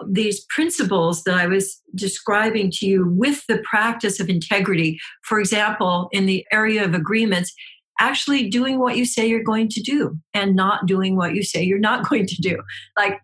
[0.07, 4.99] these principles that I was describing to you with the practice of integrity.
[5.23, 7.53] For example, in the area of agreements,
[7.99, 11.61] actually doing what you say you're going to do and not doing what you say
[11.61, 12.61] you're not going to do.
[12.97, 13.19] Like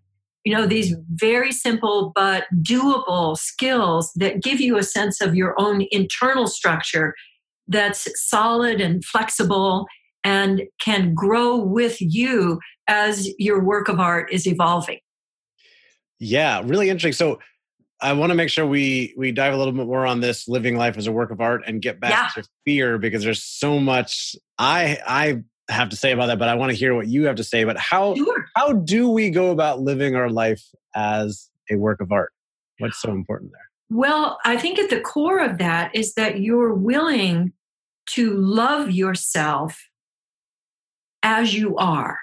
[0.47, 5.53] you know these very simple but doable skills that give you a sense of your
[5.59, 7.13] own internal structure
[7.67, 9.87] that's solid and flexible
[10.23, 14.99] and can grow with you as your work of art is evolving
[16.17, 17.39] yeah really interesting so
[17.99, 20.77] i want to make sure we we dive a little bit more on this living
[20.77, 22.41] life as a work of art and get back yeah.
[22.41, 26.55] to fear because there's so much i i have to say about that, but I
[26.55, 28.45] want to hear what you have to say But how sure.
[28.55, 30.63] how do we go about living our life
[30.95, 32.33] as a work of art?
[32.79, 33.61] What's so important there?
[33.89, 37.53] Well, I think at the core of that is that you're willing
[38.07, 39.81] to love yourself
[41.23, 42.19] as you are,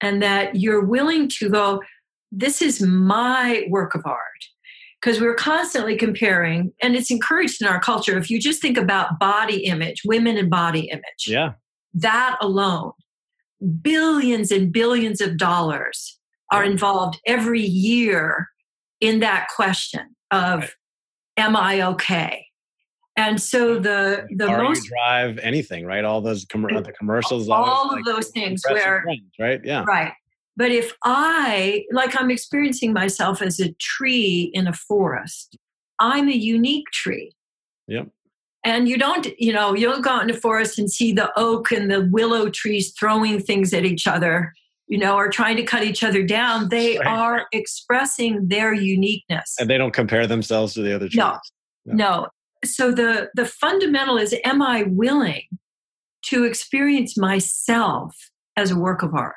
[0.00, 1.82] and that you're willing to go,
[2.30, 4.20] This is my work of art.
[5.00, 8.16] Because we're constantly comparing, and it's encouraged in our culture.
[8.16, 11.26] If you just think about body image, women and body image.
[11.26, 11.54] Yeah
[11.94, 12.92] that alone,
[13.80, 16.18] billions and billions of dollars
[16.50, 18.48] are involved every year
[19.00, 20.70] in that question of right.
[21.36, 22.46] am I okay?
[23.16, 26.04] And so the the Car most drive anything, right?
[26.04, 29.60] All those com- the commercials, all of like those things where friends, right?
[29.64, 30.12] Yeah, right.
[30.56, 35.56] But if I like, I'm experiencing myself as a tree in a forest.
[36.00, 37.34] I'm a unique tree.
[37.86, 38.08] Yep
[38.64, 41.30] and you don't you know you don't go out in the forest and see the
[41.36, 44.52] oak and the willow trees throwing things at each other
[44.88, 46.68] you know or trying to cut each other down.
[46.68, 47.06] They right.
[47.06, 49.54] are expressing their uniqueness.
[49.58, 51.16] And they don't compare themselves to the other trees.
[51.16, 51.38] No
[51.86, 52.28] no, no.
[52.64, 55.42] so the the fundamental is am i willing
[56.26, 59.34] to experience myself as a work of art?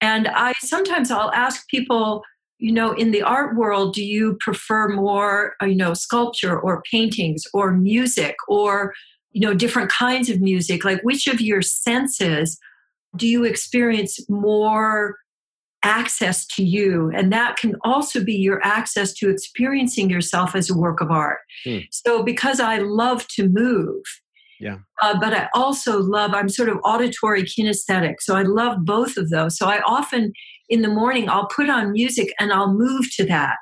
[0.00, 2.22] And i sometimes i'll ask people
[2.58, 6.82] you know in the art world do you prefer more uh, you know sculpture or
[6.90, 8.92] paintings or music or
[9.32, 10.84] you know different kinds of music?
[10.84, 12.58] Like which of your senses
[13.16, 15.16] do you experience more
[15.82, 17.10] access to you?
[17.14, 21.38] And that can also be your access to experiencing yourself as a work of art.
[21.64, 21.78] Hmm.
[21.90, 24.02] so because i love to move
[24.60, 24.78] yeah.
[25.02, 29.30] uh, but i also love i'm sort of auditory kinesthetic so i love both of
[29.30, 29.56] those.
[29.56, 30.32] So i often
[30.68, 33.56] in the morning, I'll put on music and I'll move to that.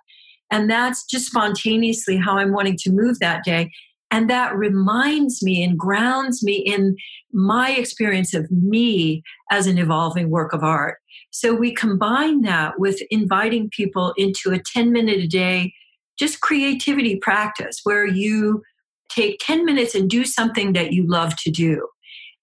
[0.51, 3.71] And that's just spontaneously how I'm wanting to move that day.
[4.11, 6.97] And that reminds me and grounds me in
[7.33, 10.99] my experience of me as an evolving work of art.
[11.31, 15.75] So we combine that with inviting people into a 10 minute a day,
[16.19, 18.63] just creativity practice where you
[19.09, 21.87] take 10 minutes and do something that you love to do.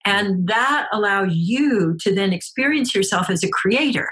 [0.04, 4.10] And that allows you to then experience yourself as a creator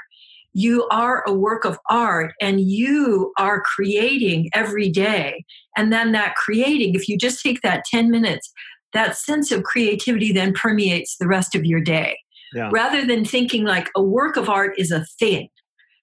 [0.52, 5.44] you are a work of art and you are creating every day.
[5.76, 8.52] And then that creating, if you just take that 10 minutes,
[8.92, 12.18] that sense of creativity then permeates the rest of your day.
[12.54, 12.68] Yeah.
[12.72, 15.48] Rather than thinking like a work of art is a thing,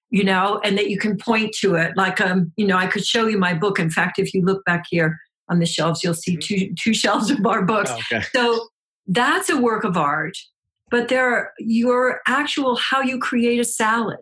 [0.09, 1.91] you know, and that you can point to it.
[1.95, 3.79] Like, um, you know, I could show you my book.
[3.79, 5.15] In fact, if you look back here
[5.49, 6.69] on the shelves, you'll see mm-hmm.
[6.69, 7.91] two, two shelves of our books.
[7.93, 8.25] Oh, okay.
[8.33, 8.69] So
[9.05, 10.35] that's a work of art.
[10.89, 14.17] But there are your actual how you create a salad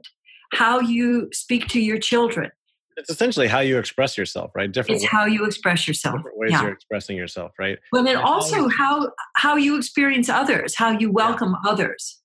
[0.53, 2.51] how you speak to your children.
[2.97, 4.71] It's essentially how you express yourself, right?
[4.71, 6.17] Different it's ways, how you express yourself.
[6.17, 6.63] Different ways yeah.
[6.63, 7.77] you're expressing yourself, right?
[7.91, 11.71] Well, then also how how you experience others, how you welcome yeah.
[11.71, 12.19] others.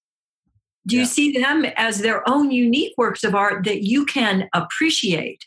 [0.87, 1.09] Do you yeah.
[1.09, 5.45] see them as their own unique works of art that you can appreciate?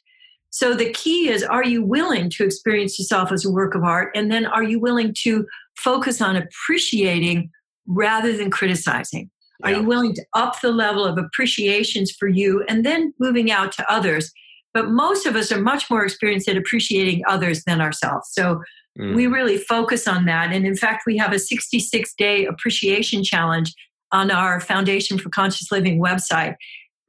[0.52, 4.12] So the key is are you willing to experience yourself as a work of art?
[4.16, 7.50] And then are you willing to focus on appreciating
[7.88, 9.30] rather than criticizing?
[9.64, 13.72] Are you willing to up the level of appreciations for you and then moving out
[13.74, 14.32] to others?
[14.74, 18.30] But most of us are much more experienced at appreciating others than ourselves.
[18.34, 18.62] So
[19.00, 19.16] mm.
[19.16, 20.52] we really focus on that.
[20.52, 23.74] And in fact, we have a 66 day appreciation challenge
[24.12, 26.56] on our Foundation for Conscious Living website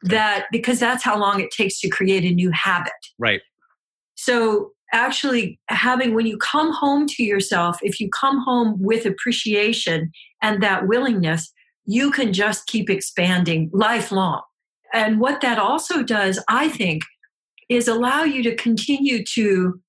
[0.02, 2.92] that because that's how long it takes to create a new habit.
[3.18, 3.40] Right.
[4.14, 10.10] So actually having when you come home to yourself if you come home with appreciation
[10.42, 11.52] and that willingness
[11.86, 14.42] you can just keep expanding lifelong.
[14.92, 17.02] And what that also does, I think,
[17.68, 19.80] is allow you to continue to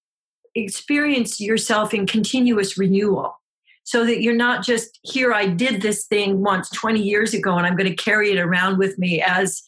[0.56, 3.40] experience yourself in continuous renewal.
[3.84, 7.66] so that you're not just here i did this thing once 20 years ago and
[7.66, 9.62] i'm going to carry it around with me as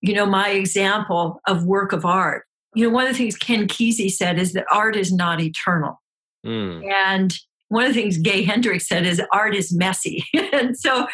[0.00, 2.44] you know my example of work of art
[2.74, 6.00] you know one of the things ken kesey said is that art is not eternal
[6.46, 6.88] mm.
[6.90, 7.34] and
[7.68, 11.06] one of the things gay hendricks said is art is messy and so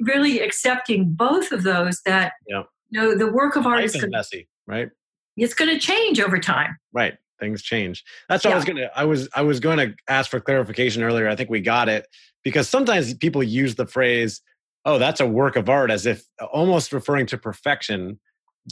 [0.00, 2.62] really accepting both of those that yeah.
[2.90, 4.90] you know the work of art is, is messy right
[5.36, 8.04] it's going to change over time right things change.
[8.28, 8.54] That's what yeah.
[8.54, 8.90] I was gonna.
[8.94, 11.28] I was I was going to ask for clarification earlier.
[11.28, 12.06] I think we got it
[12.44, 14.40] because sometimes people use the phrase,
[14.84, 18.20] "Oh, that's a work of art," as if almost referring to perfection.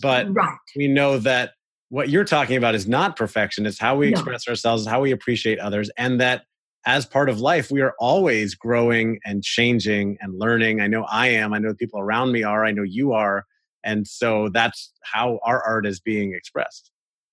[0.01, 0.57] But right.
[0.77, 1.53] we know that
[1.89, 3.67] what you're talking about is not perfection.
[3.67, 4.19] It's how we no.
[4.19, 6.45] express ourselves, how we appreciate others, and that
[6.87, 10.81] as part of life, we are always growing and changing and learning.
[10.81, 11.53] I know I am.
[11.53, 12.65] I know the people around me are.
[12.65, 13.45] I know you are.
[13.85, 16.91] And so that's how our art is being expressed.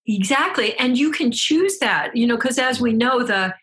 [0.07, 0.77] Exactly.
[0.77, 3.53] And you can choose that, you know, because as we know, the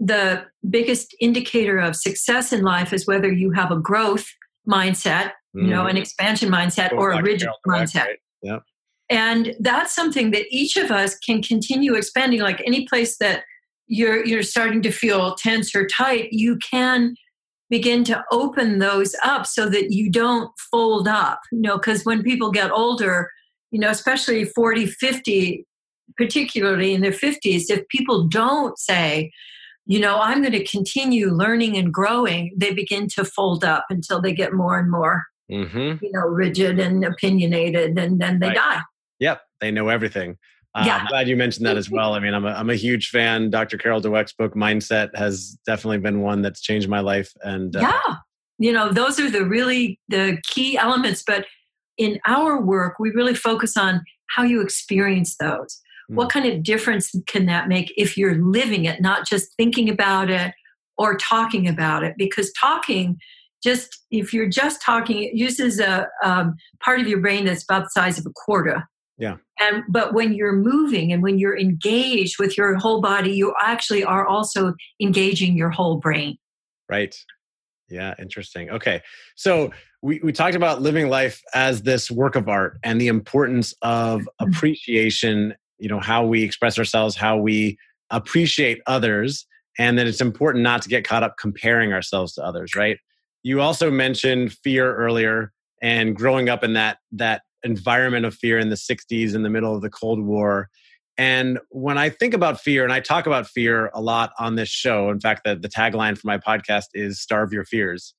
[0.00, 4.26] the biggest indicator of success in life is whether you have a growth
[4.68, 5.68] mindset, you mm.
[5.68, 5.98] know, an mm-hmm.
[5.98, 8.06] expansion mindset or a rigid mindset.
[8.06, 8.18] Right?
[8.42, 8.58] Yeah.
[9.08, 12.40] And that's something that each of us can continue expanding.
[12.40, 13.44] Like any place that
[13.94, 17.14] you're you're starting to feel tense or tight, you can
[17.70, 21.40] begin to open those up so that you don't fold up.
[21.52, 23.30] You know, because when people get older,
[23.70, 25.66] you know, especially 40, 50,
[26.16, 29.32] particularly in their 50s, if people don't say,
[29.86, 34.20] you know, I'm going to continue learning and growing, they begin to fold up until
[34.20, 36.04] they get more and more, mm-hmm.
[36.04, 38.56] you know, rigid and opinionated, and then they right.
[38.56, 38.80] die.
[39.20, 40.36] Yep, they know everything.
[40.74, 40.96] Uh, yeah.
[40.96, 42.14] I'm glad you mentioned that as well.
[42.14, 43.48] I mean, I'm a, I'm a huge fan.
[43.48, 43.78] Dr.
[43.78, 47.32] Carol Dweck's book, Mindset, has definitely been one that's changed my life.
[47.42, 48.16] And uh, yeah,
[48.58, 51.22] you know, those are the really the key elements.
[51.24, 51.46] But
[51.96, 55.80] in our work, we really focus on how you experience those.
[56.10, 56.16] Mm.
[56.16, 60.28] What kind of difference can that make if you're living it, not just thinking about
[60.28, 60.52] it
[60.98, 62.14] or talking about it?
[62.18, 63.18] Because talking,
[63.62, 67.84] just if you're just talking, it uses a um, part of your brain that's about
[67.84, 68.88] the size of a quarter.
[69.16, 69.36] Yeah.
[69.60, 74.04] And but when you're moving and when you're engaged with your whole body, you actually
[74.04, 76.36] are also engaging your whole brain.
[76.88, 77.14] Right.
[77.88, 78.70] Yeah, interesting.
[78.70, 79.02] Okay.
[79.36, 79.70] So
[80.02, 84.20] we, we talked about living life as this work of art and the importance of
[84.20, 84.48] mm-hmm.
[84.48, 87.76] appreciation you know how we express ourselves how we
[88.10, 89.46] appreciate others
[89.78, 92.98] and that it's important not to get caught up comparing ourselves to others right
[93.42, 98.68] you also mentioned fear earlier and growing up in that that environment of fear in
[98.68, 100.68] the 60s in the middle of the cold war
[101.16, 104.68] and when i think about fear and i talk about fear a lot on this
[104.68, 108.14] show in fact the, the tagline for my podcast is starve your fears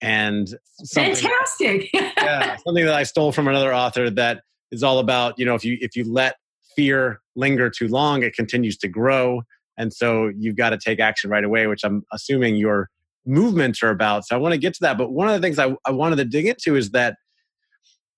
[0.00, 0.54] and
[0.92, 5.54] fantastic yeah something that i stole from another author that is all about you know
[5.54, 6.36] if you if you let
[6.76, 9.42] fear linger too long, it continues to grow.
[9.76, 12.88] And so you've got to take action right away, which I'm assuming your
[13.26, 14.26] movements are about.
[14.26, 14.98] So I want to get to that.
[14.98, 17.16] But one of the things I, I wanted to dig into is that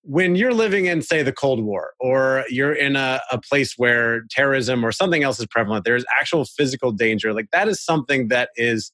[0.03, 4.23] when you're living in, say, the Cold War, or you're in a, a place where
[4.31, 7.33] terrorism or something else is prevalent, there's actual physical danger.
[7.33, 8.93] Like that is something that is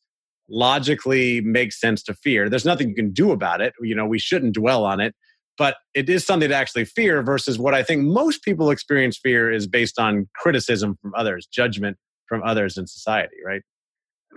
[0.51, 2.49] logically makes sense to fear.
[2.49, 3.75] There's nothing you can do about it.
[3.81, 5.15] You know, we shouldn't dwell on it
[5.59, 9.53] but it is something to actually fear versus what I think most people experience fear
[9.53, 13.63] is based on criticism from others, judgment from others in society, right?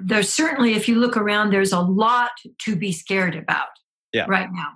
[0.03, 2.31] There's certainly, if you look around, there's a lot
[2.61, 3.67] to be scared about
[4.11, 4.25] yeah.
[4.27, 4.69] right now.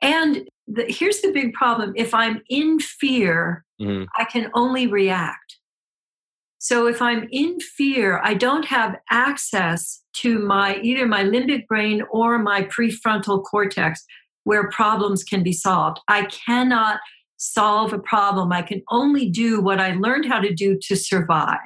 [0.00, 4.04] And the, here's the big problem if I'm in fear, mm-hmm.
[4.16, 5.58] I can only react.
[6.58, 12.02] So if I'm in fear, I don't have access to my either my limbic brain
[12.10, 14.02] or my prefrontal cortex
[14.44, 16.00] where problems can be solved.
[16.08, 17.00] I cannot
[17.36, 18.52] solve a problem.
[18.52, 21.58] I can only do what I learned how to do to survive.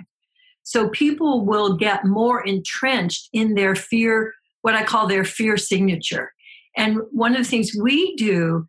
[0.62, 6.32] So people will get more entrenched in their fear, what I call their fear signature.
[6.76, 8.66] And one of the things we do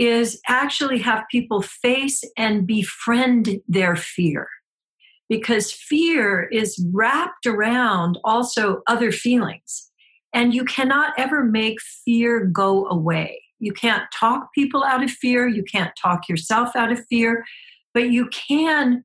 [0.00, 4.48] is actually have people face and befriend their fear.
[5.28, 9.90] Because fear is wrapped around also other feelings.
[10.32, 13.42] And you cannot ever make fear go away.
[13.58, 15.46] You can't talk people out of fear.
[15.46, 17.44] You can't talk yourself out of fear,
[17.92, 19.04] but you can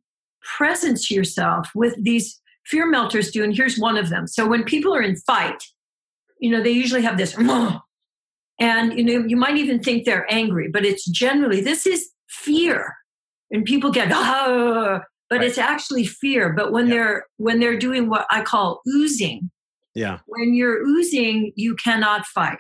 [0.58, 3.44] presence yourself with these fear melters do.
[3.44, 4.28] And here's one of them.
[4.28, 5.62] So when people are in fight,
[6.40, 7.38] you know, they usually have this,
[8.60, 12.96] and you know, you might even think they're angry, but it's generally this is fear.
[13.52, 15.48] And people get, oh, but right.
[15.48, 16.54] it's actually fear.
[16.54, 16.94] But when yeah.
[16.94, 19.50] they're when they're doing what I call oozing,
[19.96, 20.20] yeah.
[20.28, 22.60] When you're oozing, you cannot fight.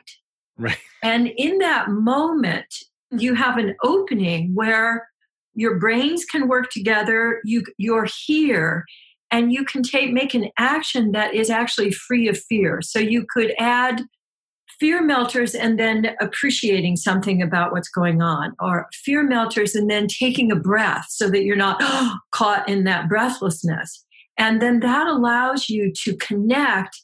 [0.57, 0.77] Right.
[1.03, 2.65] And in that moment,
[3.11, 5.07] you have an opening where
[5.53, 8.85] your brains can work together, you you're here,
[9.29, 12.81] and you can take make an action that is actually free of fear.
[12.81, 14.01] So you could add
[14.79, 20.07] fear melters and then appreciating something about what's going on, or fear melters and then
[20.07, 21.81] taking a breath so that you're not
[22.31, 24.05] caught in that breathlessness.
[24.37, 27.01] And then that allows you to connect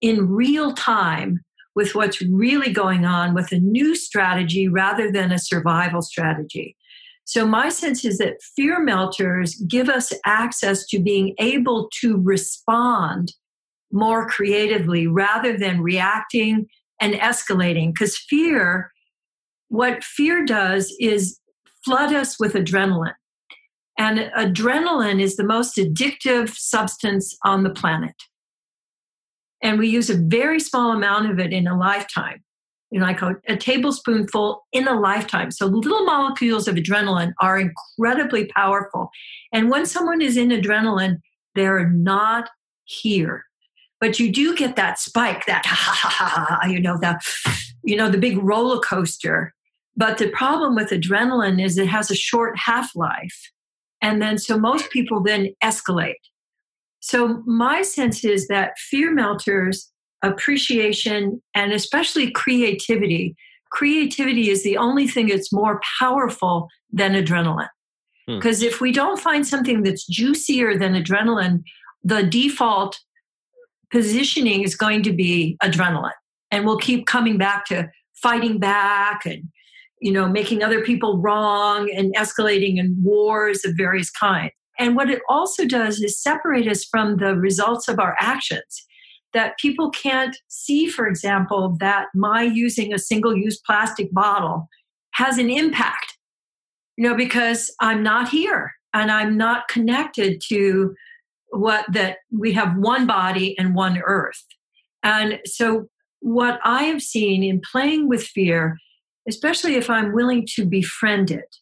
[0.00, 1.40] in real time
[1.74, 6.76] with what's really going on with a new strategy rather than a survival strategy.
[7.24, 13.32] So, my sense is that fear melters give us access to being able to respond
[13.92, 16.66] more creatively rather than reacting
[17.00, 17.92] and escalating.
[17.92, 18.92] Because fear,
[19.68, 21.38] what fear does is
[21.84, 23.14] flood us with adrenaline.
[23.98, 28.14] And adrenaline is the most addictive substance on the planet.
[29.62, 32.44] And we use a very small amount of it in a lifetime,
[32.90, 35.50] you know, like a, a tablespoonful in a lifetime.
[35.50, 39.10] So little molecules of adrenaline are incredibly powerful.
[39.52, 41.20] And when someone is in adrenaline,
[41.54, 42.50] they're not
[42.84, 43.44] here.
[44.00, 47.18] But you do get that spike, that ha ha ha ha, you know, the
[47.82, 49.54] you know, the big roller coaster.
[49.96, 53.50] But the problem with adrenaline is it has a short half-life.
[54.02, 56.14] And then so most people then escalate.
[57.00, 59.90] So my sense is that fear melters,
[60.22, 63.36] appreciation, and especially creativity.
[63.70, 67.68] Creativity is the only thing that's more powerful than adrenaline.
[68.26, 68.66] Because hmm.
[68.66, 71.62] if we don't find something that's juicier than adrenaline,
[72.02, 72.98] the default
[73.90, 76.10] positioning is going to be adrenaline.
[76.50, 77.90] And we'll keep coming back to
[78.22, 79.44] fighting back and
[80.00, 85.10] you know making other people wrong and escalating in wars of various kinds and what
[85.10, 88.84] it also does is separate us from the results of our actions
[89.32, 94.68] that people can't see for example that my using a single use plastic bottle
[95.12, 96.18] has an impact
[96.96, 100.94] you know because i'm not here and i'm not connected to
[101.50, 104.44] what that we have one body and one earth.
[105.02, 105.88] And so
[106.26, 108.76] what i have seen in playing with fear
[109.28, 111.56] especially if i'm willing to befriend it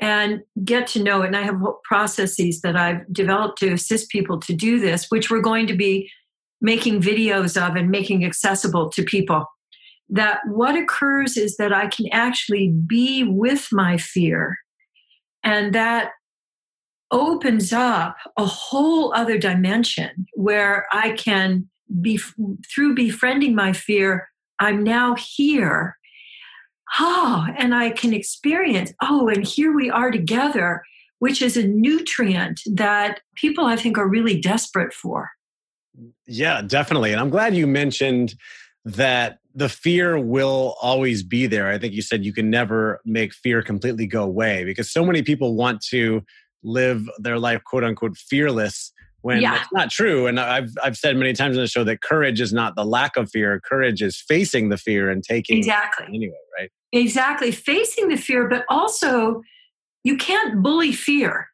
[0.00, 4.38] and get to know it and i have processes that i've developed to assist people
[4.38, 6.08] to do this which we're going to be
[6.60, 9.44] making videos of and making accessible to people
[10.08, 14.56] that what occurs is that i can actually be with my fear
[15.42, 16.10] and that
[17.10, 21.68] opens up a whole other dimension where I can
[22.00, 22.20] be
[22.72, 24.28] through befriending my fear,
[24.58, 25.96] I'm now here.
[26.98, 30.82] Oh, and I can experience, oh, and here we are together,
[31.18, 35.30] which is a nutrient that people I think are really desperate for.
[36.26, 37.12] Yeah, definitely.
[37.12, 38.34] And I'm glad you mentioned
[38.84, 41.68] that the fear will always be there.
[41.68, 45.22] I think you said you can never make fear completely go away because so many
[45.22, 46.22] people want to
[46.62, 48.92] live their life quote unquote fearless
[49.22, 49.56] when yeah.
[49.56, 50.26] it's not true.
[50.26, 53.16] And i've i've said many times on the show that courage is not the lack
[53.16, 53.60] of fear.
[53.60, 56.06] Courage is facing the fear and taking exactly.
[56.06, 56.70] anyway right?
[56.92, 57.50] Exactly.
[57.50, 59.42] Facing the fear but also
[60.04, 61.48] you can't bully fear.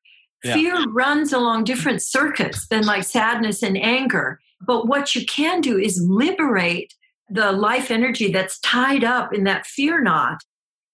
[0.45, 0.55] Yeah.
[0.55, 4.41] fear runs along different circuits than like sadness and anger.
[4.61, 6.93] But what you can do is liberate
[7.31, 10.43] the life energy that's tied up in that fear knot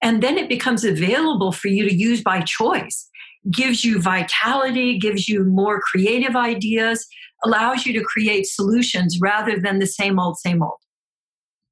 [0.03, 3.10] and then it becomes available for you to use by choice
[3.51, 7.07] gives you vitality, gives you more creative ideas,
[7.45, 10.79] allows you to create solutions rather than the same old, same old.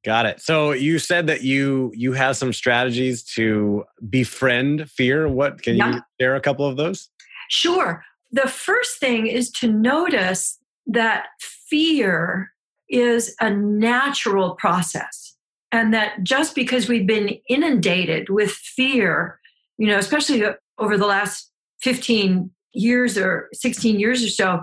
[0.05, 0.41] Got it.
[0.41, 5.29] So you said that you you have some strategies to befriend fear.
[5.29, 5.97] What can yeah.
[5.97, 7.11] you share a couple of those?
[7.51, 8.05] Sure.
[8.31, 11.27] The first thing is to notice that
[11.69, 12.53] fear
[12.89, 15.37] is a natural process
[15.73, 19.41] and that just because we've been inundated with fear,
[19.77, 20.45] you know, especially
[20.79, 21.48] over the last
[21.83, 24.61] 15 years or 16 years or so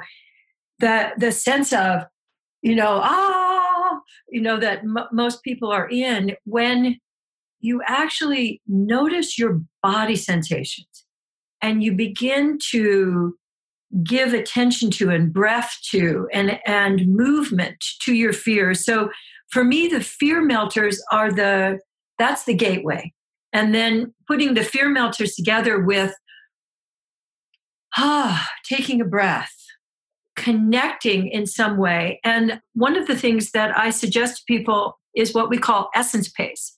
[0.80, 2.04] that the sense of
[2.62, 4.00] you know ah
[4.30, 6.98] you know that m- most people are in when
[7.60, 11.06] you actually notice your body sensations
[11.62, 13.36] and you begin to
[14.04, 18.84] give attention to and breath to and and movement to your fears.
[18.86, 19.10] So
[19.52, 21.80] for me the fear melters are the
[22.20, 23.14] that's the gateway.
[23.54, 26.14] And then putting the fear melters together with
[27.98, 29.54] ah, taking a breath,
[30.36, 32.20] connecting in some way.
[32.24, 36.30] And one of the things that I suggest to people is what we call essence
[36.30, 36.78] pace.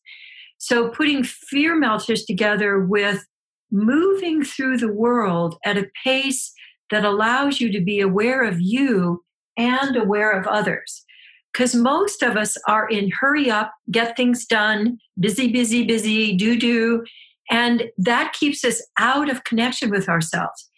[0.59, 3.26] So putting fear melters together with
[3.72, 6.53] moving through the world at a pace
[6.89, 9.24] that allows you to be aware of you
[9.57, 11.03] and aware of others.
[11.51, 16.57] Because most of us are in hurry up, get things done, busy, busy, busy, do,
[16.57, 17.03] do.
[17.49, 20.70] And that keeps us out of connection with ourselves.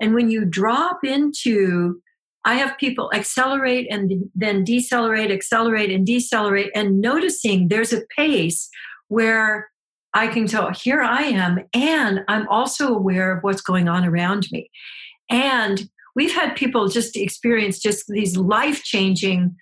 [0.00, 2.00] And when you drop into
[2.44, 8.70] I have people accelerate and then decelerate, accelerate and decelerate, and noticing there's a pace
[9.08, 9.68] where
[10.14, 14.46] I can tell, here I am, and I'm also aware of what's going on around
[14.50, 14.70] me.
[15.28, 19.54] And we've had people just experience just these life changing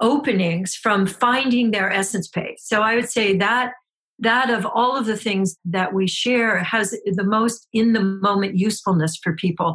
[0.00, 2.62] openings from finding their essence pace.
[2.64, 3.72] So I would say that
[4.18, 8.56] that of all of the things that we share has the most in the moment
[8.56, 9.74] usefulness for people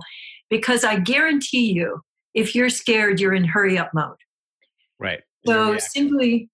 [0.50, 2.02] because I guarantee you
[2.34, 4.16] if you're scared, you're in hurry up mode.
[5.00, 5.22] Right.
[5.46, 6.50] So simply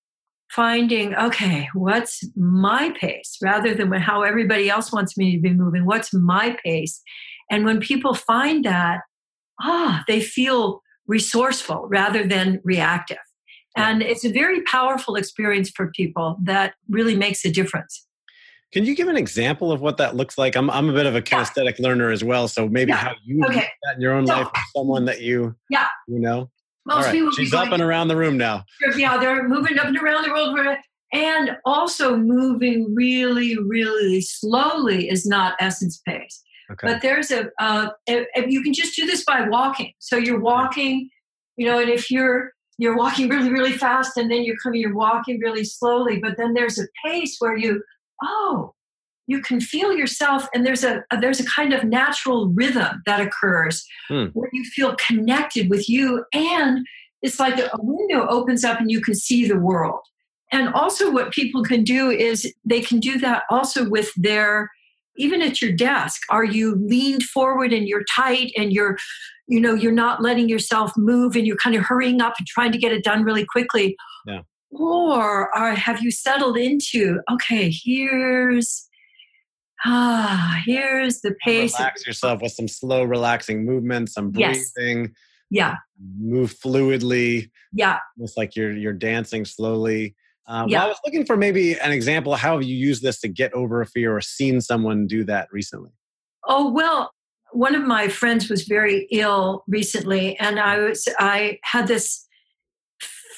[0.50, 5.86] finding, okay, what's my pace rather than how everybody else wants me to be moving?
[5.86, 7.02] What's my pace?
[7.50, 9.02] And when people find that,
[9.62, 13.18] ah, they feel resourceful rather than reactive.
[13.76, 18.06] And it's a very powerful experience for people that really makes a difference.
[18.72, 20.56] Can you give an example of what that looks like?
[20.56, 21.88] I'm, I'm a bit of a kinesthetic yeah.
[21.88, 22.98] learner as well, so maybe yeah.
[22.98, 23.68] how you okay.
[23.84, 26.50] that in your own so, life with someone that you yeah you know.
[26.86, 28.64] Most people she's up and around the room now.
[28.96, 30.78] Yeah, they're moving up and around the world,
[31.14, 36.44] and also moving really, really slowly is not essence pace.
[36.72, 36.88] Okay.
[36.88, 39.94] But there's a uh, if you can just do this by walking.
[40.00, 41.10] So you're walking,
[41.56, 44.96] you know, and if you're you're walking really, really fast, and then you're coming, you're
[44.96, 46.20] walking really slowly.
[46.20, 47.82] But then there's a pace where you
[48.24, 48.74] oh,
[49.28, 53.20] you can feel yourself and there's a, a, there's a kind of natural rhythm that
[53.20, 54.26] occurs hmm.
[54.34, 56.86] where you feel connected with you and
[57.22, 60.00] it's like a window opens up and you can see the world
[60.52, 64.70] and also what people can do is they can do that also with their
[65.18, 68.98] even at your desk are you leaned forward and you're tight and you're
[69.48, 72.72] you know you're not letting yourself move and you're kind of hurrying up and trying
[72.72, 73.96] to get it done really quickly.
[74.26, 74.42] Yeah.
[74.72, 78.88] Or are, have you settled into okay here's
[79.86, 85.04] ah here's the pace relax yourself with some slow relaxing movements some breathing.
[85.04, 85.10] Yes.
[85.50, 85.76] yeah.
[86.20, 87.50] Move fluidly.
[87.72, 88.00] Yeah.
[88.18, 90.16] Almost like you're you're dancing slowly.
[90.48, 90.80] Um, yeah.
[90.80, 93.52] Well, I was looking for maybe an example of how you use this to get
[93.54, 95.92] over a fear or seen someone do that recently.
[96.48, 97.12] Oh well,
[97.56, 102.28] one of my friends was very ill recently, and I was I had this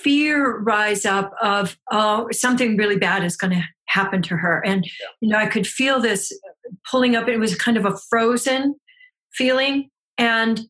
[0.02, 4.64] fear rise up of oh something really bad is going to happen to her.
[4.66, 4.86] And
[5.22, 6.32] you know i could feel this
[6.90, 8.76] pulling up it was kind of a frozen
[9.34, 9.90] feeling.
[10.18, 10.62] And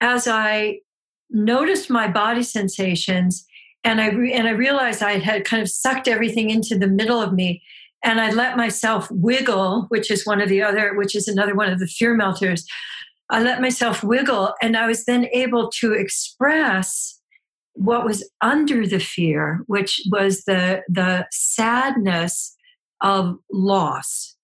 [0.00, 0.78] as i
[1.30, 3.44] noticed my body sensations
[3.84, 7.20] and i re- and i realized i had kind of sucked everything into the middle
[7.20, 7.62] of me
[8.04, 11.70] and i let myself wiggle which is one of the other which is another one
[11.70, 12.64] of the fear melters
[13.30, 17.18] i let myself wiggle and i was then able to express
[17.78, 22.56] what was under the fear, which was the, the sadness
[23.00, 24.36] of loss,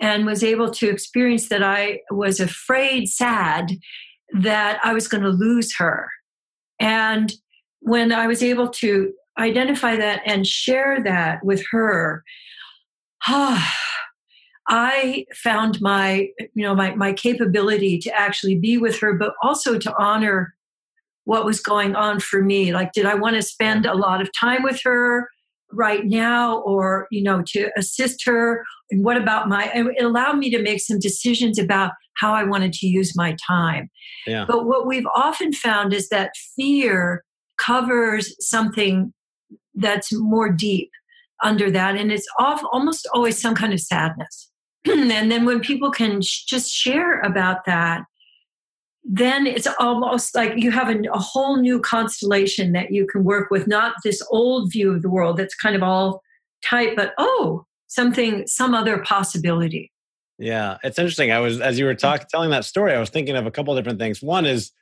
[0.00, 3.70] and was able to experience that I was afraid, sad,
[4.32, 6.10] that I was going to lose her.
[6.80, 7.32] And
[7.78, 12.24] when I was able to identify that and share that with her,
[14.66, 19.78] I found my, you know, my, my capability to actually be with her, but also
[19.78, 20.54] to honor
[21.24, 22.72] what was going on for me.
[22.72, 25.28] Like, did I want to spend a lot of time with her
[25.72, 28.64] right now or, you know, to assist her?
[28.90, 32.72] And what about my, it allowed me to make some decisions about how I wanted
[32.74, 33.90] to use my time.
[34.26, 34.44] Yeah.
[34.46, 37.24] But what we've often found is that fear
[37.58, 39.12] covers something
[39.74, 40.90] that's more deep
[41.42, 41.96] under that.
[41.96, 44.50] And it's off, almost always some kind of sadness.
[44.84, 48.04] and then when people can sh- just share about that,
[49.04, 53.50] then it's almost like you have a, a, whole new constellation that you can work
[53.50, 56.22] with, not this old view of the world that's kind of all
[56.64, 59.92] tight, but oh, something, some other possibility.
[60.38, 61.32] Yeah, it's interesting.
[61.32, 63.76] I was, as you were talking, telling that story, I was thinking of a couple
[63.76, 64.22] of different things.
[64.22, 64.72] One is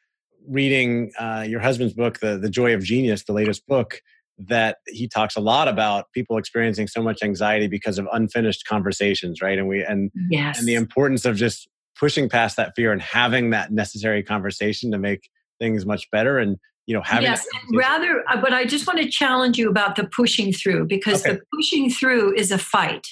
[0.49, 4.01] reading uh, your husband's book, the the Joy of Genius, the latest book,
[4.49, 9.41] that he talks a lot about people experiencing so much anxiety because of unfinished conversations,
[9.41, 9.59] right?
[9.59, 10.59] And we and yes.
[10.59, 11.69] and the importance of just
[11.99, 15.29] pushing past that fear and having that necessary conversation to make
[15.59, 19.09] things much better and you know having yes rather uh, but i just want to
[19.09, 21.35] challenge you about the pushing through because okay.
[21.35, 23.07] the pushing through is a fight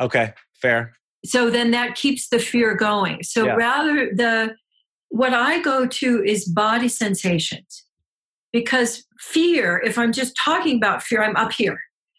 [0.00, 3.54] okay fair so then that keeps the fear going so yeah.
[3.54, 4.54] rather the
[5.10, 7.83] what i go to is body sensations
[8.54, 11.78] because fear if i'm just talking about fear i'm up here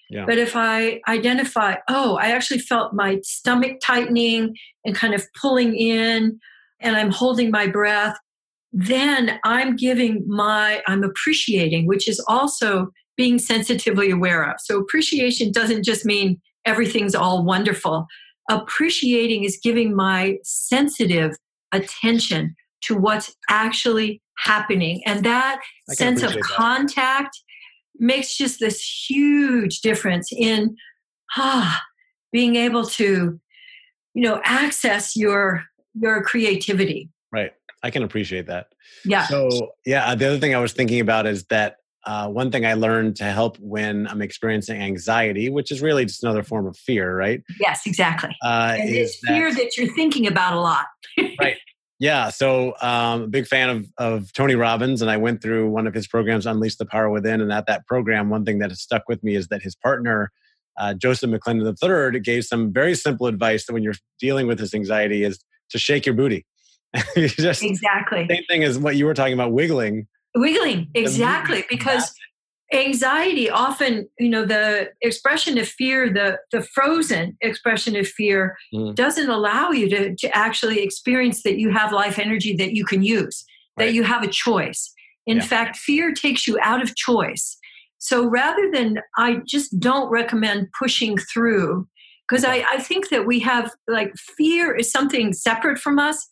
[0.10, 0.26] yeah.
[0.26, 4.56] But if I identify, oh, I actually felt my stomach tightening
[4.86, 6.40] and kind of pulling in,
[6.80, 8.18] and I'm holding my breath,
[8.72, 14.58] then I'm giving my, I'm appreciating, which is also being sensitively aware of.
[14.60, 18.06] So appreciation doesn't just mean everything's all wonderful.
[18.50, 21.36] Appreciating is giving my sensitive
[21.72, 25.02] attention to what's actually happening.
[25.06, 27.38] And that sense of contact
[28.00, 28.06] that.
[28.06, 30.76] makes just this huge difference in
[31.38, 31.82] ah,
[32.32, 33.40] being able to,
[34.14, 35.64] you know, access your
[35.94, 37.10] your creativity.
[37.32, 37.54] Right.
[37.84, 38.68] I can appreciate that.
[39.04, 39.28] Yeah.
[39.28, 42.74] So yeah, the other thing I was thinking about is that uh, one thing I
[42.74, 47.16] learned to help when I'm experiencing anxiety, which is really just another form of fear,
[47.16, 47.42] right?
[47.60, 48.36] Yes, exactly.
[48.44, 50.86] Uh, and it's fear that, that you're thinking about a lot.
[51.40, 51.58] right.
[52.00, 52.30] Yeah.
[52.30, 55.94] So, um, a big fan of, of Tony Robbins, and I went through one of
[55.94, 57.40] his programs, Unleash the Power Within.
[57.40, 60.32] And at that program, one thing that has stuck with me is that his partner,
[60.78, 64.74] uh, Joseph McClendon III, gave some very simple advice that when you're dealing with this
[64.74, 65.40] anxiety is
[65.70, 66.46] to shake your booty.
[67.18, 70.08] just exactly same thing as what you were talking about, wiggling.
[70.34, 72.14] Wiggling, exactly, because
[72.74, 78.94] anxiety often, you know, the expression of fear, the the frozen expression of fear, mm.
[78.96, 83.04] doesn't allow you to to actually experience that you have life energy that you can
[83.04, 83.46] use,
[83.78, 83.86] right.
[83.86, 84.92] that you have a choice.
[85.26, 85.44] In yeah.
[85.44, 87.58] fact, fear takes you out of choice.
[87.98, 91.88] So rather than, I just don't recommend pushing through
[92.28, 96.28] because I, I think that we have like fear is something separate from us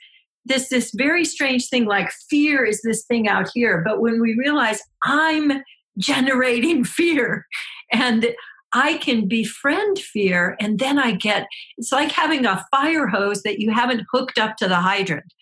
[0.45, 4.35] this this very strange thing like fear is this thing out here but when we
[4.35, 5.51] realize i'm
[5.97, 7.45] generating fear
[7.91, 8.33] and
[8.73, 13.59] i can befriend fear and then i get it's like having a fire hose that
[13.59, 15.33] you haven't hooked up to the hydrant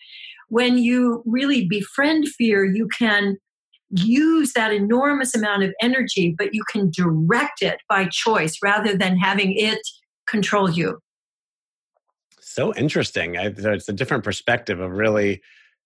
[0.48, 3.36] when you really befriend fear you can
[3.90, 9.16] use that enormous amount of energy but you can direct it by choice rather than
[9.16, 9.80] having it
[10.26, 10.98] control you
[12.52, 13.38] so interesting.
[13.38, 15.40] I, it's a different perspective of really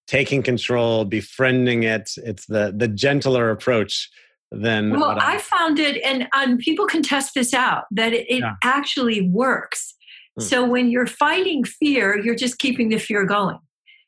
[0.08, 2.10] taking control, befriending it.
[2.16, 4.10] It's the the gentler approach
[4.50, 4.90] than.
[4.90, 8.54] Well, I, found it, and um, people can test this out that it, it yeah.
[8.62, 9.94] actually works.
[10.36, 10.44] Hmm.
[10.44, 13.58] So when you're fighting fear, you're just keeping the fear going.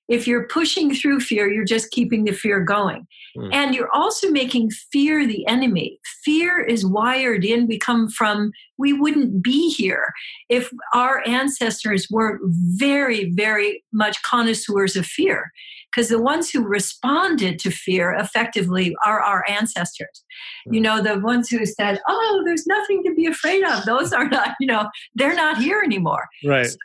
[0.09, 3.07] If you're pushing through fear, you're just keeping the fear going.
[3.37, 3.53] Mm.
[3.53, 5.99] And you're also making fear the enemy.
[6.25, 7.67] Fear is wired in.
[7.67, 10.13] We come from, we wouldn't be here
[10.49, 15.53] if our ancestors weren't very, very much connoisseurs of fear.
[15.91, 20.25] Because the ones who responded to fear effectively are our ancestors.
[20.69, 20.75] Mm.
[20.75, 23.85] You know, the ones who said, oh, there's nothing to be afraid of.
[23.85, 26.27] Those are not, you know, they're not here anymore.
[26.45, 26.67] Right.
[26.67, 26.77] So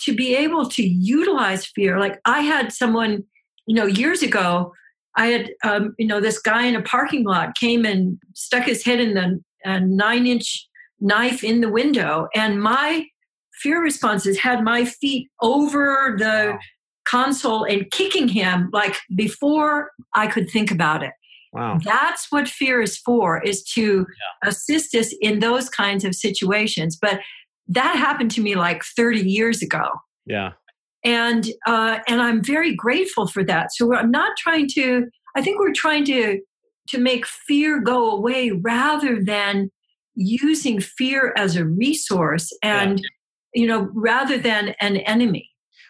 [0.00, 3.24] to be able to utilize fear, like I had someone,
[3.66, 4.72] you know, years ago
[5.16, 8.84] I had, um, you know, this guy in a parking lot came and stuck his
[8.84, 9.40] head in the
[9.80, 10.68] nine inch
[11.00, 12.28] knife in the window.
[12.34, 13.06] And my
[13.54, 16.58] fear responses had my feet over the wow.
[17.04, 21.12] console and kicking him like before I could think about it.
[21.52, 21.78] Wow.
[21.84, 24.48] That's what fear is for, is to yeah.
[24.48, 26.96] assist us in those kinds of situations.
[26.96, 27.20] But
[27.68, 29.88] that happened to me like 30 years ago.
[30.26, 30.52] Yeah
[31.04, 33.72] and uh, and I'm very grateful for that.
[33.72, 35.06] So I'm not trying to.
[35.34, 36.40] I think we're trying to
[36.88, 39.70] to make fear go away rather than
[40.14, 43.62] using fear as a resource and yeah.
[43.62, 45.48] you know rather than an enemy.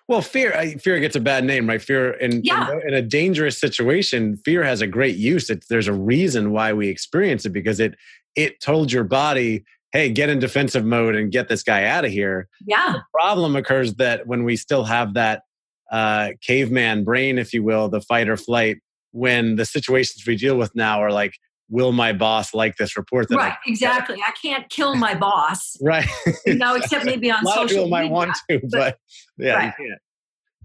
[0.09, 1.81] Well, fear fear gets a bad name, right?
[1.81, 2.71] Fear in, yeah.
[2.73, 5.49] in, in a dangerous situation, fear has a great use.
[5.49, 7.95] It's, there's a reason why we experience it because it
[8.35, 12.11] it told your body hey, get in defensive mode and get this guy out of
[12.11, 12.49] here.
[12.67, 12.93] Yeah.
[12.95, 15.43] The problem occurs that when we still have that
[15.91, 18.79] uh, caveman brain, if you will, the fight or flight,
[19.13, 21.35] when the situations we deal with now are like,
[21.69, 23.29] will my boss like this report?
[23.29, 24.19] That right, I- exactly.
[24.27, 25.77] I can't kill my boss.
[25.83, 26.09] right.
[26.47, 28.71] You know, except maybe on a lot social of people media, might want to, but,
[28.71, 28.99] but
[29.39, 29.75] yeah, right.
[29.79, 30.01] you can't.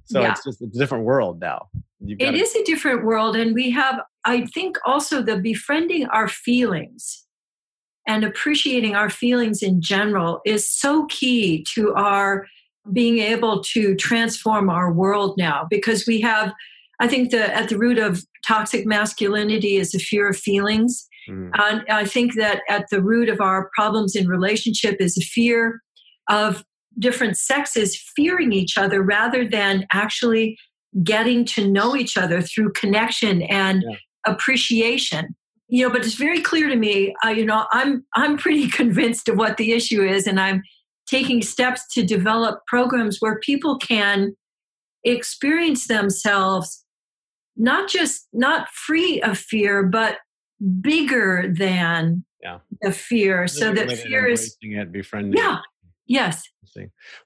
[0.05, 0.32] So yeah.
[0.32, 1.67] it's just a different world now.
[1.99, 3.36] It is a different world.
[3.36, 7.26] And we have, I think, also the befriending our feelings
[8.08, 12.47] and appreciating our feelings in general is so key to our
[12.93, 16.53] being able to transform our world now because we have
[16.99, 21.49] i think the at the root of toxic masculinity is the fear of feelings mm.
[21.55, 25.82] and i think that at the root of our problems in relationship is a fear
[26.30, 26.64] of
[26.97, 30.58] different sexes fearing each other rather than actually
[31.03, 33.97] getting to know each other through connection and yeah.
[34.26, 35.36] appreciation
[35.68, 39.28] you know but it's very clear to me uh, you know i'm i'm pretty convinced
[39.28, 40.61] of what the issue is and i'm
[41.07, 44.36] taking steps to develop programs where people can
[45.03, 46.84] experience themselves
[47.55, 50.18] not just not free of fear but
[50.82, 52.59] bigger than yeah.
[52.82, 55.59] the fear so that fear is it, befriending yeah.
[56.09, 56.49] Yes.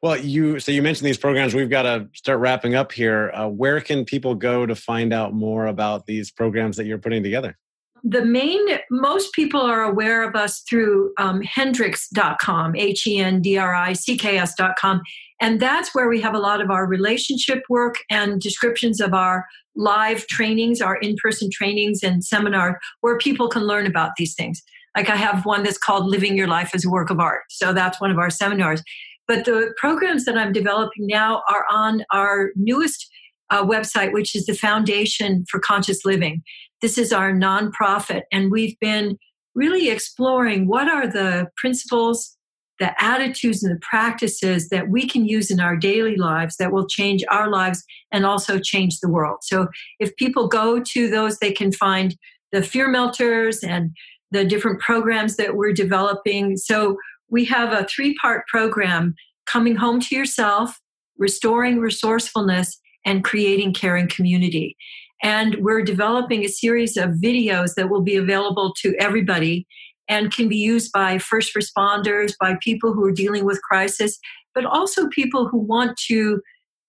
[0.02, 1.54] Well you so you mentioned these programs.
[1.54, 3.32] We've got to start wrapping up here.
[3.32, 7.22] Uh, where can people go to find out more about these programs that you're putting
[7.22, 7.58] together
[8.04, 13.58] the main, most people are aware of us through um, hendricks.com, H E N D
[13.58, 15.02] R I C K S.com.
[15.39, 19.45] And that's where we have a lot of our relationship work and descriptions of our
[19.76, 24.62] live trainings, our in person trainings and seminars where people can learn about these things.
[24.95, 27.43] Like I have one that's called Living Your Life as a Work of Art.
[27.49, 28.84] So that's one of our seminars.
[29.28, 33.08] But the programs that I'm developing now are on our newest
[33.49, 36.43] uh, website, which is the Foundation for Conscious Living.
[36.82, 39.18] This is our nonprofit, and we've been
[39.54, 42.38] really exploring what are the principles,
[42.80, 46.88] the attitudes, and the practices that we can use in our daily lives that will
[46.88, 49.40] change our lives and also change the world.
[49.44, 49.68] So,
[50.00, 52.16] if people go to those, they can find
[52.52, 53.92] the fear melters and
[54.32, 56.58] the different programs that we're developing.
[56.58, 56.98] So,
[57.30, 59.14] we have a three part program
[59.46, 60.80] coming home to yourself,
[61.18, 64.76] restoring resourcefulness, and creating caring community.
[65.24, 69.68] And we're developing a series of videos that will be available to everybody
[70.08, 74.18] and can be used by first responders, by people who are dealing with crisis,
[74.54, 76.42] but also people who want to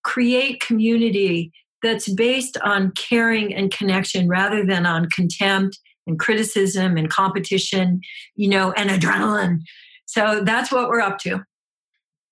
[0.03, 1.53] create community
[1.83, 8.01] that's based on caring and connection rather than on contempt and criticism and competition,
[8.35, 9.59] you know, and adrenaline.
[10.07, 11.45] So that's what we're up to.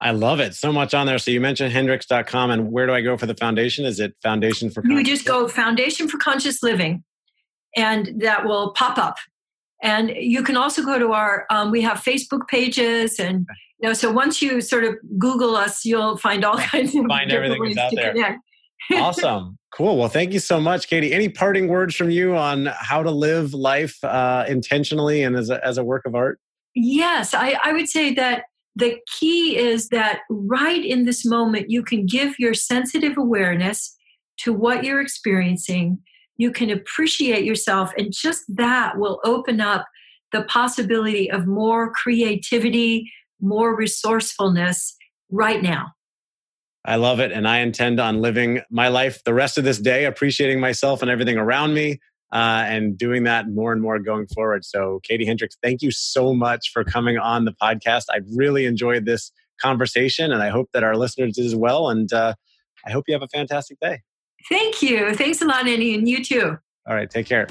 [0.01, 0.55] I love it.
[0.55, 1.19] So much on there.
[1.19, 3.85] So you mentioned hendricks.com and where do I go for the foundation?
[3.85, 7.05] Is it Foundation for You just go Foundation for Conscious Living
[7.77, 9.17] and that will pop up.
[9.83, 13.47] And you can also go to our, um, we have Facebook pages and,
[13.79, 17.31] you know, so once you sort of Google us, you'll find all kinds of find
[17.31, 18.39] everything ways out there.
[18.95, 19.59] awesome.
[19.73, 19.99] Cool.
[19.99, 21.13] Well, thank you so much, Katie.
[21.13, 25.65] Any parting words from you on how to live life uh, intentionally and as a,
[25.65, 26.41] as a work of art?
[26.75, 28.45] Yes, I, I would say that
[28.77, 33.97] the key is that right in this moment, you can give your sensitive awareness
[34.39, 35.99] to what you're experiencing.
[36.37, 39.87] You can appreciate yourself, and just that will open up
[40.33, 43.11] the possibility of more creativity,
[43.41, 44.97] more resourcefulness
[45.31, 45.89] right now.
[46.85, 47.33] I love it.
[47.33, 51.11] And I intend on living my life the rest of this day, appreciating myself and
[51.11, 52.01] everything around me,
[52.33, 54.65] uh, and doing that more and more going forward.
[54.65, 58.05] So, Katie Hendricks, thank you so much for coming on the podcast.
[58.11, 61.91] I really enjoyed this conversation, and I hope that our listeners did as well.
[61.91, 62.35] And uh,
[62.87, 64.01] I hope you have a fantastic day.
[64.49, 65.15] Thank you.
[65.15, 66.59] Thanks a lot, Andy, and you too.
[66.89, 67.47] All right, take care.